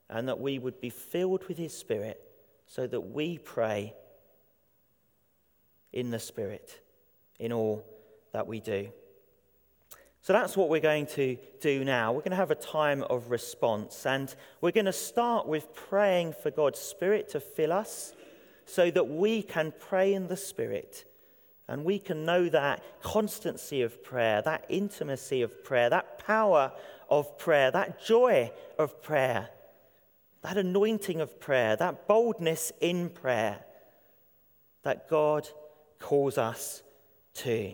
and 0.08 0.28
that 0.28 0.40
we 0.40 0.58
would 0.58 0.80
be 0.80 0.90
filled 0.90 1.46
with 1.48 1.58
His 1.58 1.76
Spirit 1.76 2.20
so 2.66 2.86
that 2.86 3.00
we 3.00 3.38
pray 3.38 3.94
in 5.92 6.10
the 6.10 6.18
Spirit 6.18 6.80
in 7.38 7.52
all 7.52 7.84
that 8.32 8.46
we 8.46 8.60
do. 8.60 8.88
So 10.22 10.32
that's 10.32 10.56
what 10.56 10.70
we're 10.70 10.80
going 10.80 11.06
to 11.08 11.36
do 11.60 11.84
now. 11.84 12.12
We're 12.12 12.20
going 12.20 12.30
to 12.30 12.36
have 12.36 12.50
a 12.50 12.54
time 12.54 13.02
of 13.02 13.30
response, 13.30 14.06
and 14.06 14.34
we're 14.60 14.72
going 14.72 14.86
to 14.86 14.92
start 14.92 15.46
with 15.46 15.74
praying 15.74 16.34
for 16.42 16.50
God's 16.50 16.78
Spirit 16.78 17.28
to 17.30 17.40
fill 17.40 17.72
us 17.72 18.14
so 18.64 18.90
that 18.90 19.04
we 19.04 19.42
can 19.42 19.72
pray 19.78 20.14
in 20.14 20.28
the 20.28 20.36
Spirit. 20.36 21.04
And 21.68 21.84
we 21.84 21.98
can 21.98 22.24
know 22.24 22.48
that 22.48 22.82
constancy 23.02 23.82
of 23.82 24.02
prayer, 24.02 24.42
that 24.42 24.64
intimacy 24.68 25.42
of 25.42 25.62
prayer, 25.62 25.90
that 25.90 26.18
power 26.18 26.72
of 27.08 27.38
prayer, 27.38 27.70
that 27.70 28.02
joy 28.04 28.50
of 28.78 29.02
prayer 29.02 29.48
that 30.44 30.58
anointing 30.58 31.22
of 31.22 31.40
prayer, 31.40 31.74
that 31.74 32.06
boldness 32.06 32.70
in 32.82 33.08
prayer 33.08 33.64
that 34.82 35.08
God 35.08 35.48
calls 35.98 36.36
us 36.36 36.82
to. 37.32 37.72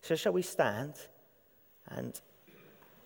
So, 0.00 0.14
shall 0.14 0.32
we 0.32 0.42
stand? 0.42 0.94
And 1.88 2.18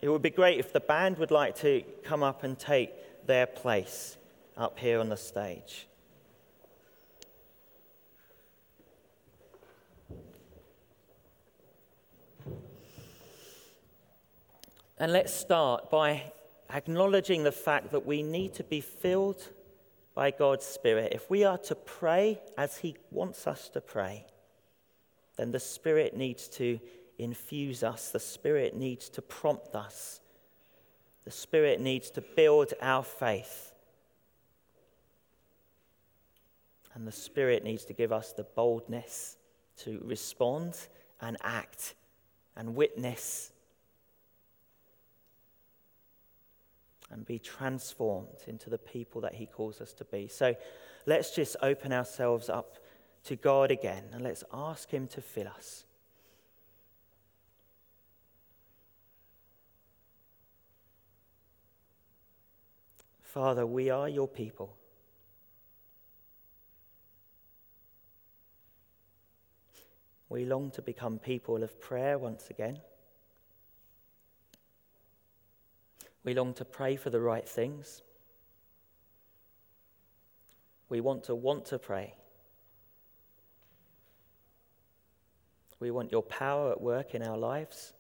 it 0.02 0.10
would 0.10 0.20
be 0.20 0.28
great 0.28 0.58
if 0.58 0.74
the 0.74 0.80
band 0.80 1.16
would 1.16 1.30
like 1.30 1.56
to 1.60 1.82
come 2.04 2.22
up 2.22 2.44
and 2.44 2.58
take 2.58 3.26
their 3.26 3.46
place 3.46 4.18
up 4.54 4.78
here 4.78 5.00
on 5.00 5.08
the 5.08 5.16
stage. 5.16 5.88
And 14.98 15.10
let's 15.10 15.32
start 15.32 15.88
by 15.88 16.32
acknowledging 16.72 17.44
the 17.44 17.52
fact 17.52 17.90
that 17.92 18.06
we 18.06 18.22
need 18.22 18.54
to 18.54 18.64
be 18.64 18.80
filled 18.80 19.48
by 20.14 20.30
God's 20.30 20.66
Spirit. 20.66 21.12
If 21.14 21.30
we 21.30 21.44
are 21.44 21.58
to 21.58 21.74
pray 21.74 22.40
as 22.56 22.78
He 22.78 22.96
wants 23.10 23.46
us 23.46 23.68
to 23.70 23.80
pray, 23.80 24.26
then 25.36 25.52
the 25.52 25.60
Spirit 25.60 26.16
needs 26.16 26.48
to 26.48 26.80
infuse 27.18 27.82
us, 27.82 28.10
the 28.10 28.20
Spirit 28.20 28.76
needs 28.76 29.08
to 29.10 29.22
prompt 29.22 29.74
us, 29.74 30.20
the 31.24 31.30
Spirit 31.30 31.80
needs 31.80 32.10
to 32.10 32.20
build 32.20 32.74
our 32.80 33.04
faith. 33.04 33.72
And 36.94 37.06
the 37.06 37.12
Spirit 37.12 37.62
needs 37.62 37.84
to 37.84 37.92
give 37.92 38.12
us 38.12 38.32
the 38.32 38.42
boldness 38.42 39.36
to 39.84 40.00
respond 40.04 40.76
and 41.20 41.36
act 41.42 41.94
and 42.56 42.74
witness 42.74 43.52
and 47.10 47.24
be 47.24 47.38
transformed 47.38 48.42
into 48.46 48.70
the 48.70 48.78
people 48.78 49.20
that 49.22 49.34
He 49.34 49.46
calls 49.46 49.80
us 49.80 49.92
to 49.94 50.04
be. 50.04 50.28
So 50.28 50.54
let's 51.06 51.34
just 51.34 51.56
open 51.62 51.92
ourselves 51.92 52.48
up 52.48 52.78
to 53.24 53.36
God 53.36 53.70
again 53.70 54.04
and 54.12 54.22
let's 54.22 54.44
ask 54.52 54.90
Him 54.90 55.06
to 55.08 55.20
fill 55.20 55.48
us. 55.48 55.84
Father, 63.22 63.66
we 63.66 63.90
are 63.90 64.08
your 64.08 64.26
people. 64.26 64.74
We 70.28 70.44
long 70.44 70.70
to 70.72 70.82
become 70.82 71.18
people 71.18 71.62
of 71.62 71.80
prayer 71.80 72.18
once 72.18 72.50
again. 72.50 72.80
We 76.24 76.34
long 76.34 76.54
to 76.54 76.64
pray 76.64 76.96
for 76.96 77.10
the 77.10 77.20
right 77.20 77.48
things. 77.48 78.02
We 80.88 81.00
want 81.00 81.24
to 81.24 81.34
want 81.34 81.66
to 81.66 81.78
pray. 81.78 82.14
We 85.80 85.90
want 85.90 86.10
your 86.10 86.22
power 86.22 86.72
at 86.72 86.80
work 86.80 87.14
in 87.14 87.22
our 87.22 87.38
lives. 87.38 87.92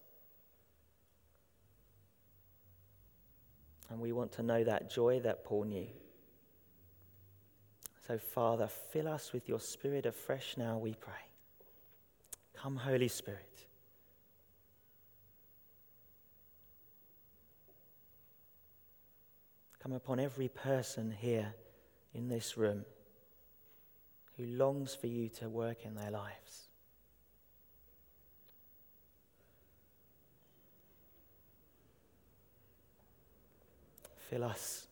And 3.90 4.00
we 4.00 4.12
want 4.12 4.32
to 4.32 4.42
know 4.42 4.64
that 4.64 4.90
joy 4.90 5.20
that 5.20 5.44
Paul 5.44 5.64
knew. 5.64 5.86
So, 8.06 8.18
Father, 8.18 8.68
fill 8.68 9.08
us 9.08 9.32
with 9.32 9.48
your 9.48 9.60
spirit 9.60 10.06
afresh 10.06 10.56
now, 10.56 10.78
we 10.78 10.94
pray. 10.94 11.12
Come, 12.54 12.76
Holy 12.76 13.08
Spirit. 13.08 13.67
Come 19.88 19.96
upon 19.96 20.20
every 20.20 20.48
person 20.48 21.14
here 21.18 21.54
in 22.12 22.28
this 22.28 22.58
room 22.58 22.84
who 24.36 24.44
longs 24.44 24.94
for 24.94 25.06
you 25.06 25.30
to 25.40 25.48
work 25.48 25.86
in 25.86 25.94
their 25.94 26.10
lives. 26.10 26.68
Fill 34.18 34.44
us. 34.44 34.86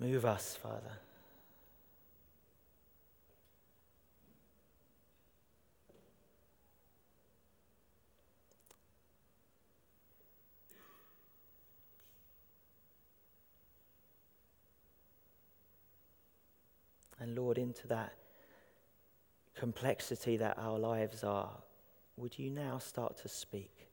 Move 0.00 0.24
us, 0.24 0.56
Father. 0.60 0.98
And 17.24 17.34
Lord, 17.36 17.56
into 17.56 17.86
that 17.86 18.12
complexity 19.56 20.36
that 20.36 20.58
our 20.58 20.78
lives 20.78 21.24
are, 21.24 21.56
would 22.18 22.38
you 22.38 22.50
now 22.50 22.76
start 22.76 23.16
to 23.22 23.28
speak? 23.28 23.88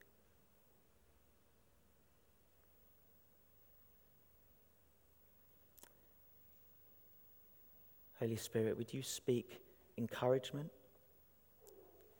Holy 8.20 8.36
Spirit, 8.36 8.76
would 8.76 8.92
you 8.92 9.02
speak 9.02 9.62
encouragement, 9.96 10.68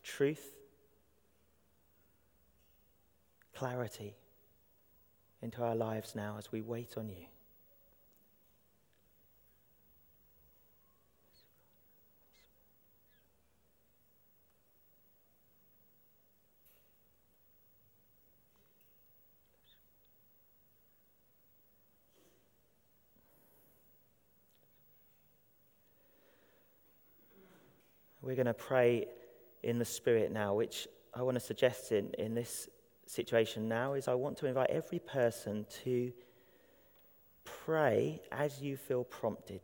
truth, 0.03 0.55
clarity 3.55 4.15
into 5.43 5.63
our 5.63 5.77
lives 5.77 6.15
now 6.15 6.37
as 6.39 6.51
we 6.51 6.63
wait 6.63 6.95
on 6.97 7.11
you? 7.11 7.27
We're 28.33 28.37
going 28.37 28.47
to 28.47 28.55
pray 28.55 29.09
in 29.63 29.79
the 29.79 29.85
Spirit 29.85 30.33
now, 30.33 30.55
which 30.55 30.89
I 31.13 31.21
want 31.21 31.35
to 31.35 31.41
suggest 31.41 31.93
in, 31.93 32.15
in 32.15 32.35
this 32.35 32.67
situation 33.05 33.69
now 33.69 33.93
is 33.93 34.09
I 34.09 34.15
want 34.15 34.39
to 34.39 34.47
invite 34.47 34.71
every 34.71 35.01
person 35.01 35.67
to 35.85 36.11
pray 37.45 38.23
as 38.33 38.63
you 38.63 38.79
feel 38.79 39.05
prompted. 39.05 39.61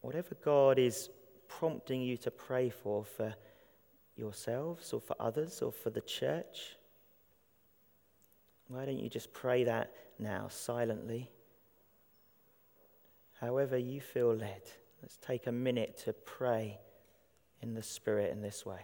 Whatever 0.00 0.34
God 0.44 0.80
is 0.80 1.08
prompting 1.46 2.02
you 2.02 2.16
to 2.16 2.32
pray 2.32 2.68
for, 2.68 3.04
for 3.04 3.32
yourselves 4.16 4.92
or 4.92 5.00
for 5.00 5.14
others 5.20 5.62
or 5.62 5.70
for 5.70 5.90
the 5.90 6.00
church, 6.00 6.78
why 8.66 8.86
don't 8.86 8.98
you 8.98 9.08
just 9.08 9.32
pray 9.32 9.62
that 9.62 9.92
now 10.18 10.48
silently? 10.48 11.30
However, 13.40 13.78
you 13.78 14.00
feel 14.00 14.34
led. 14.34 14.62
Let's 15.02 15.16
take 15.16 15.46
a 15.46 15.52
minute 15.52 15.96
to 16.04 16.12
pray 16.12 16.78
in 17.60 17.74
the 17.74 17.82
Spirit 17.82 18.32
in 18.32 18.42
this 18.42 18.66
way. 18.66 18.82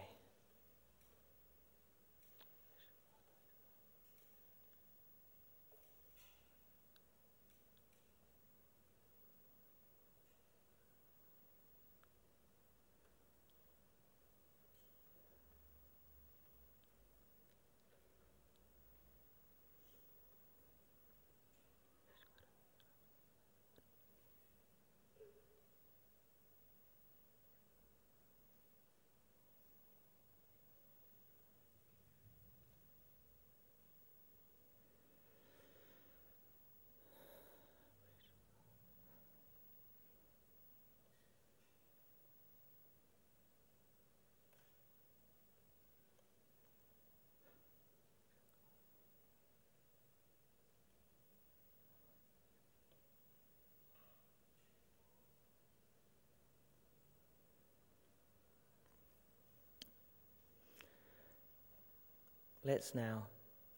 Let's 62.67 62.93
now 62.93 63.27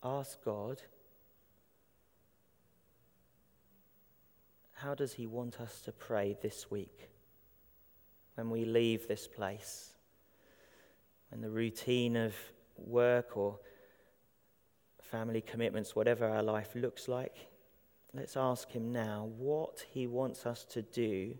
ask 0.03 0.43
God 0.43 0.81
how 4.73 4.95
does 4.95 5.13
He 5.13 5.27
want 5.27 5.61
us 5.61 5.81
to 5.81 5.91
pray 5.91 6.35
this 6.41 6.71
week 6.71 7.07
when 8.33 8.49
we 8.49 8.65
leave 8.65 9.07
this 9.07 9.27
place? 9.27 9.91
When 11.29 11.39
the 11.39 11.51
routine 11.51 12.15
of 12.15 12.33
work 12.77 13.37
or 13.37 13.59
family 15.03 15.41
commitments, 15.41 15.95
whatever 15.95 16.27
our 16.27 16.41
life 16.41 16.71
looks 16.73 17.07
like, 17.07 17.35
let's 18.15 18.35
ask 18.35 18.71
Him 18.71 18.91
now 18.91 19.29
what 19.37 19.85
He 19.91 20.07
wants 20.07 20.47
us 20.47 20.65
to 20.71 20.81
do 20.81 21.35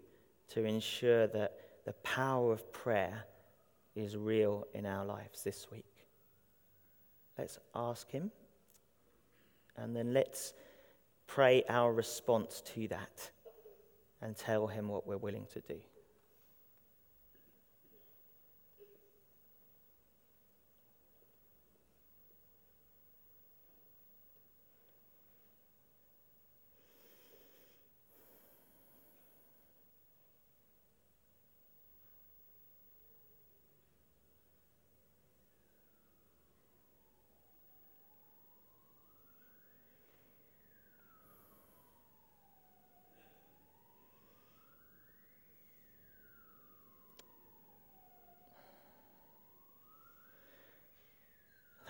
to 0.49 0.65
ensure 0.65 1.25
that 1.25 1.53
the 1.83 1.93
power 2.03 2.53
of 2.53 2.71
prayer 2.71 3.25
is 3.95 4.15
real 4.15 4.67
in 4.75 4.85
our 4.85 5.03
lives 5.03 5.43
this 5.43 5.65
week. 5.71 5.88
Let's 7.39 7.58
ask 7.73 8.12
Him, 8.12 8.32
and 9.78 9.95
then 9.95 10.13
let's 10.13 10.54
pray 11.25 11.63
our 11.69 11.93
response 11.93 12.62
to 12.73 12.89
that 12.89 13.32
and 14.21 14.36
tell 14.36 14.67
Him 14.67 14.89
what 14.89 15.08
we're 15.08 15.15
willing 15.15 15.47
to 15.54 15.62
do. 15.62 15.80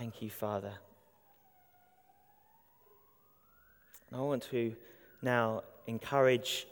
Thank 0.10 0.24
you, 0.24 0.32
Father. 0.32 0.74
And 4.10 4.20
I 4.20 4.24
want 4.24 4.42
to 4.50 4.76
now 5.22 5.62
encourage 5.86 6.66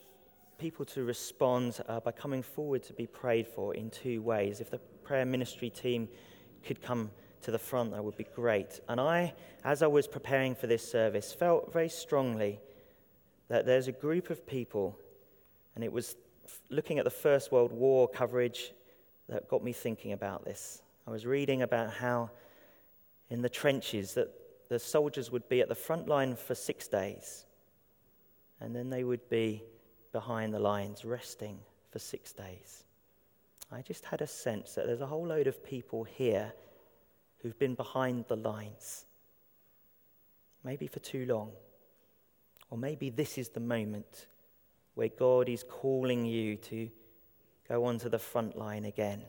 people 0.57 0.85
to 0.85 1.03
respond 1.03 1.79
uh, 1.87 1.99
by 1.99 2.13
coming 2.13 2.41
forward 2.41 2.81
to 2.85 2.93
be 2.93 3.05
prayed 3.05 3.47
for 3.47 3.75
in 3.75 3.91
two 3.91 4.23
ways. 4.23 4.59
If 4.59 4.71
the 4.71 4.79
prayer 5.03 5.23
ministry 5.23 5.69
team 5.69 6.07
could 6.65 6.81
come 6.81 7.11
to 7.43 7.51
the 7.51 7.59
front, 7.59 7.91
that 7.91 8.03
would 8.03 8.17
be 8.17 8.25
great. 8.33 8.79
And 8.89 8.99
I, 8.99 9.35
as 9.63 9.83
I 9.83 9.87
was 9.87 10.07
preparing 10.07 10.55
for 10.55 10.65
this 10.65 10.81
service, 10.91 11.31
felt 11.31 11.71
very 11.71 11.89
strongly 11.89 12.59
that 13.49 13.67
there's 13.67 13.87
a 13.87 13.91
group 13.91 14.31
of 14.31 14.47
people, 14.47 14.97
and 15.75 15.83
it 15.83 15.93
was 15.93 16.15
looking 16.71 16.97
at 16.97 17.05
the 17.05 17.11
First 17.11 17.51
World 17.51 17.71
War 17.71 18.07
coverage 18.07 18.73
that 19.29 19.47
got 19.47 19.63
me 19.63 19.73
thinking 19.73 20.13
about 20.13 20.43
this. 20.43 20.81
I 21.05 21.11
was 21.11 21.27
reading 21.27 21.61
about 21.61 21.91
how 21.93 22.31
in 23.29 23.41
the 23.41 23.49
trenches 23.49 24.13
that 24.13 24.29
the 24.69 24.79
soldiers 24.79 25.31
would 25.31 25.47
be 25.49 25.61
at 25.61 25.69
the 25.69 25.75
front 25.75 26.07
line 26.07 26.35
for 26.35 26.55
six 26.55 26.87
days, 26.87 27.45
and 28.59 28.75
then 28.75 28.89
they 28.89 29.03
would 29.03 29.29
be 29.29 29.63
behind 30.11 30.53
the 30.53 30.59
lines 30.59 31.05
resting 31.05 31.59
for 31.91 31.99
six 31.99 32.33
days. 32.33 32.83
I 33.71 33.81
just 33.81 34.05
had 34.05 34.21
a 34.21 34.27
sense 34.27 34.75
that 34.75 34.87
there's 34.87 35.01
a 35.01 35.05
whole 35.05 35.25
load 35.25 35.47
of 35.47 35.63
people 35.63 36.03
here 36.03 36.53
who've 37.41 37.57
been 37.59 37.75
behind 37.75 38.25
the 38.27 38.37
lines, 38.37 39.05
maybe 40.63 40.87
for 40.87 40.99
too 40.99 41.25
long, 41.25 41.51
or 42.69 42.77
maybe 42.77 43.09
this 43.09 43.37
is 43.37 43.49
the 43.49 43.59
moment 43.59 44.27
where 44.95 45.09
God 45.09 45.47
is 45.47 45.63
calling 45.63 46.25
you 46.25 46.55
to 46.55 46.89
go 47.67 47.85
onto 47.85 48.09
the 48.09 48.19
front 48.19 48.57
line 48.57 48.85
again. 48.85 49.21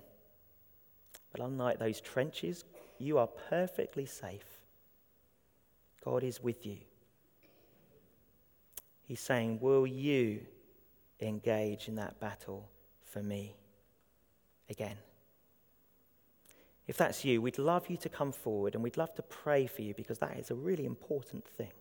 But 1.32 1.42
unlike 1.42 1.78
those 1.78 2.00
trenches, 2.00 2.64
you 3.00 3.18
are 3.18 3.26
perfectly 3.26 4.06
safe. 4.06 4.60
God 6.04 6.22
is 6.22 6.42
with 6.42 6.64
you. 6.64 6.78
He's 9.02 9.20
saying, 9.20 9.60
Will 9.60 9.86
you 9.86 10.40
engage 11.20 11.88
in 11.88 11.96
that 11.96 12.20
battle 12.20 12.68
for 13.04 13.22
me 13.22 13.56
again? 14.68 14.96
If 16.86 16.96
that's 16.96 17.24
you, 17.24 17.42
we'd 17.42 17.58
love 17.58 17.90
you 17.90 17.98
to 17.98 18.08
come 18.08 18.32
forward 18.32 18.74
and 18.74 18.82
we'd 18.82 18.96
love 18.96 19.14
to 19.16 19.22
pray 19.22 19.66
for 19.66 19.82
you 19.82 19.92
because 19.94 20.18
that 20.18 20.38
is 20.38 20.50
a 20.50 20.54
really 20.54 20.86
important 20.86 21.46
thing. 21.46 21.72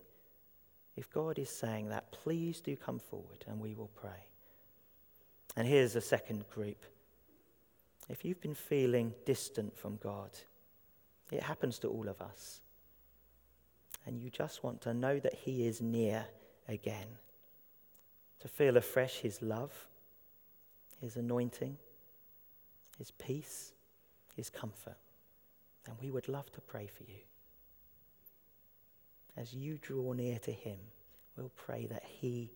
If 0.96 1.10
God 1.10 1.38
is 1.38 1.48
saying 1.48 1.88
that, 1.88 2.12
please 2.12 2.60
do 2.60 2.76
come 2.76 2.98
forward 2.98 3.44
and 3.46 3.58
we 3.60 3.74
will 3.74 3.90
pray. 3.94 4.28
And 5.56 5.66
here's 5.66 5.96
a 5.96 6.00
second 6.00 6.44
group. 6.50 6.84
If 8.08 8.24
you've 8.24 8.40
been 8.40 8.54
feeling 8.54 9.14
distant 9.24 9.76
from 9.78 9.96
God, 9.96 10.30
it 11.30 11.42
happens 11.42 11.78
to 11.80 11.88
all 11.88 12.08
of 12.08 12.20
us. 12.20 12.60
And 14.06 14.18
you 14.18 14.30
just 14.30 14.64
want 14.64 14.80
to 14.82 14.94
know 14.94 15.18
that 15.18 15.34
He 15.34 15.66
is 15.66 15.80
near 15.80 16.26
again, 16.68 17.06
to 18.40 18.48
feel 18.48 18.76
afresh 18.76 19.18
His 19.18 19.42
love, 19.42 19.72
His 21.00 21.16
anointing, 21.16 21.76
His 22.98 23.10
peace, 23.10 23.72
His 24.36 24.48
comfort. 24.48 24.96
And 25.86 25.96
we 26.00 26.10
would 26.10 26.28
love 26.28 26.50
to 26.52 26.60
pray 26.60 26.86
for 26.86 27.04
you. 27.04 27.18
As 29.36 29.54
you 29.54 29.78
draw 29.80 30.12
near 30.12 30.38
to 30.40 30.52
Him, 30.52 30.78
we'll 31.36 31.52
pray 31.56 31.86
that 31.86 32.04
He 32.04 32.50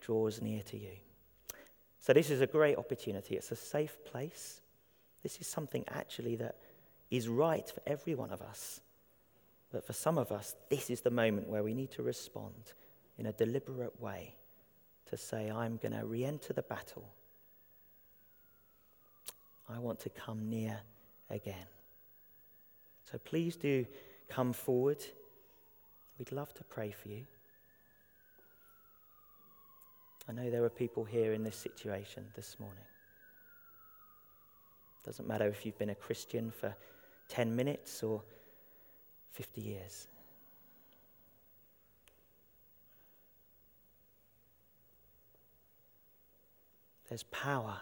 draws 0.00 0.40
near 0.40 0.62
to 0.64 0.76
you. 0.76 0.96
So, 2.00 2.12
this 2.12 2.30
is 2.30 2.40
a 2.40 2.46
great 2.46 2.76
opportunity. 2.76 3.36
It's 3.36 3.50
a 3.50 3.56
safe 3.56 3.98
place. 4.04 4.60
This 5.22 5.40
is 5.40 5.46
something 5.46 5.84
actually 5.88 6.36
that 6.36 6.56
is 7.10 7.28
right 7.28 7.68
for 7.68 7.82
every 7.86 8.14
one 8.14 8.30
of 8.30 8.42
us. 8.42 8.80
But 9.70 9.86
for 9.86 9.92
some 9.92 10.18
of 10.18 10.32
us, 10.32 10.54
this 10.70 10.90
is 10.90 11.00
the 11.00 11.10
moment 11.10 11.48
where 11.48 11.62
we 11.62 11.74
need 11.74 11.90
to 11.92 12.02
respond 12.02 12.72
in 13.18 13.26
a 13.26 13.32
deliberate 13.32 14.00
way 14.00 14.34
to 15.06 15.16
say, 15.16 15.50
I'm 15.50 15.76
going 15.76 15.92
to 15.92 16.04
re 16.04 16.24
enter 16.24 16.52
the 16.52 16.62
battle. 16.62 17.12
I 19.68 19.78
want 19.78 20.00
to 20.00 20.10
come 20.10 20.48
near 20.48 20.80
again. 21.28 21.66
So 23.10 23.18
please 23.18 23.56
do 23.56 23.86
come 24.28 24.52
forward. 24.52 25.04
We'd 26.18 26.32
love 26.32 26.52
to 26.54 26.64
pray 26.64 26.90
for 26.90 27.08
you. 27.08 27.26
I 30.28 30.32
know 30.32 30.50
there 30.50 30.64
are 30.64 30.70
people 30.70 31.04
here 31.04 31.32
in 31.32 31.42
this 31.42 31.56
situation 31.56 32.26
this 32.36 32.58
morning. 32.58 32.84
Doesn't 35.04 35.26
matter 35.26 35.46
if 35.46 35.64
you've 35.64 35.78
been 35.78 35.90
a 35.90 35.94
Christian 35.94 36.50
for 36.50 36.76
10 37.28 37.54
minutes 37.54 38.02
or 38.02 38.22
50 39.32 39.60
years. 39.60 40.08
There's 47.08 47.22
power 47.24 47.78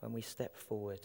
when 0.00 0.12
we 0.12 0.20
step 0.20 0.54
forward. 0.56 1.00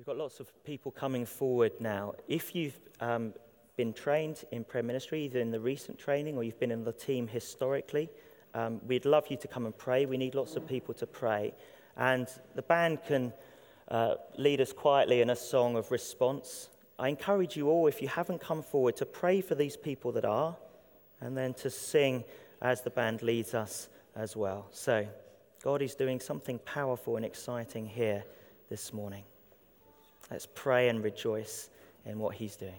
got 0.11 0.17
lots 0.17 0.41
of 0.41 0.63
people 0.65 0.91
coming 0.91 1.25
forward 1.25 1.71
now. 1.79 2.13
If 2.27 2.53
you've 2.53 2.77
um, 2.99 3.33
been 3.77 3.93
trained 3.93 4.43
in 4.51 4.65
prayer 4.65 4.83
ministry, 4.83 5.23
either 5.23 5.39
in 5.39 5.51
the 5.51 5.59
recent 5.61 5.97
training 5.97 6.35
or 6.35 6.43
you've 6.43 6.59
been 6.59 6.69
in 6.69 6.83
the 6.83 6.91
team 6.91 7.29
historically, 7.29 8.09
um, 8.53 8.81
we'd 8.85 9.05
love 9.05 9.27
you 9.29 9.37
to 9.37 9.47
come 9.47 9.65
and 9.65 9.77
pray. 9.77 10.05
We 10.05 10.17
need 10.17 10.35
lots 10.35 10.57
of 10.57 10.67
people 10.67 10.93
to 10.95 11.07
pray. 11.07 11.53
And 11.95 12.27
the 12.55 12.61
band 12.61 13.05
can 13.07 13.31
uh, 13.87 14.15
lead 14.37 14.59
us 14.59 14.73
quietly 14.73 15.21
in 15.21 15.29
a 15.29 15.35
song 15.35 15.77
of 15.77 15.91
response. 15.91 16.67
I 16.99 17.07
encourage 17.07 17.55
you 17.55 17.69
all, 17.69 17.87
if 17.87 18.01
you 18.01 18.09
haven't 18.09 18.41
come 18.41 18.63
forward, 18.63 18.97
to 18.97 19.05
pray 19.05 19.39
for 19.39 19.55
these 19.55 19.77
people 19.77 20.11
that 20.11 20.25
are, 20.25 20.57
and 21.21 21.37
then 21.37 21.53
to 21.53 21.69
sing 21.69 22.25
as 22.61 22.81
the 22.81 22.89
band 22.89 23.21
leads 23.21 23.53
us 23.53 23.87
as 24.17 24.35
well. 24.35 24.67
So, 24.71 25.07
God 25.63 25.81
is 25.81 25.95
doing 25.95 26.19
something 26.19 26.59
powerful 26.65 27.15
and 27.15 27.23
exciting 27.23 27.85
here 27.85 28.25
this 28.67 28.91
morning. 28.91 29.23
Let's 30.31 30.47
pray 30.55 30.87
and 30.87 31.03
rejoice 31.03 31.69
in 32.05 32.17
what 32.17 32.35
he's 32.35 32.55
doing. 32.55 32.71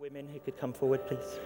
Women 0.00 0.26
who 0.32 0.40
could 0.40 0.58
come 0.58 0.72
forward, 0.72 1.06
please. 1.06 1.38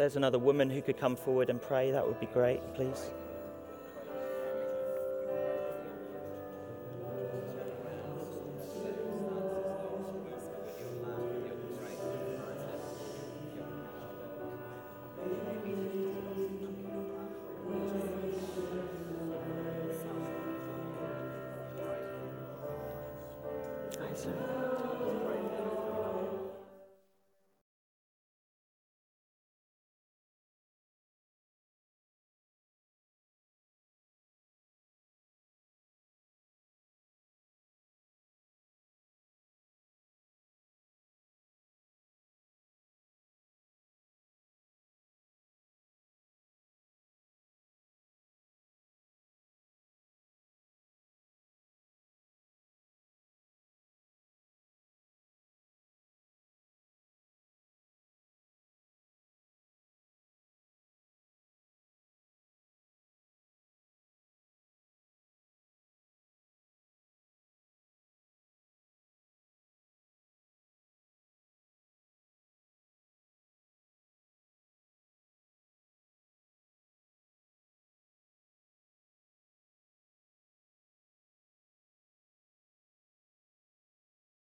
There's 0.00 0.16
another 0.16 0.38
woman 0.38 0.70
who 0.70 0.80
could 0.80 0.96
come 0.96 1.14
forward 1.14 1.50
and 1.50 1.60
pray, 1.60 1.90
that 1.90 2.06
would 2.06 2.18
be 2.18 2.24
great, 2.24 2.62
please. 2.72 3.10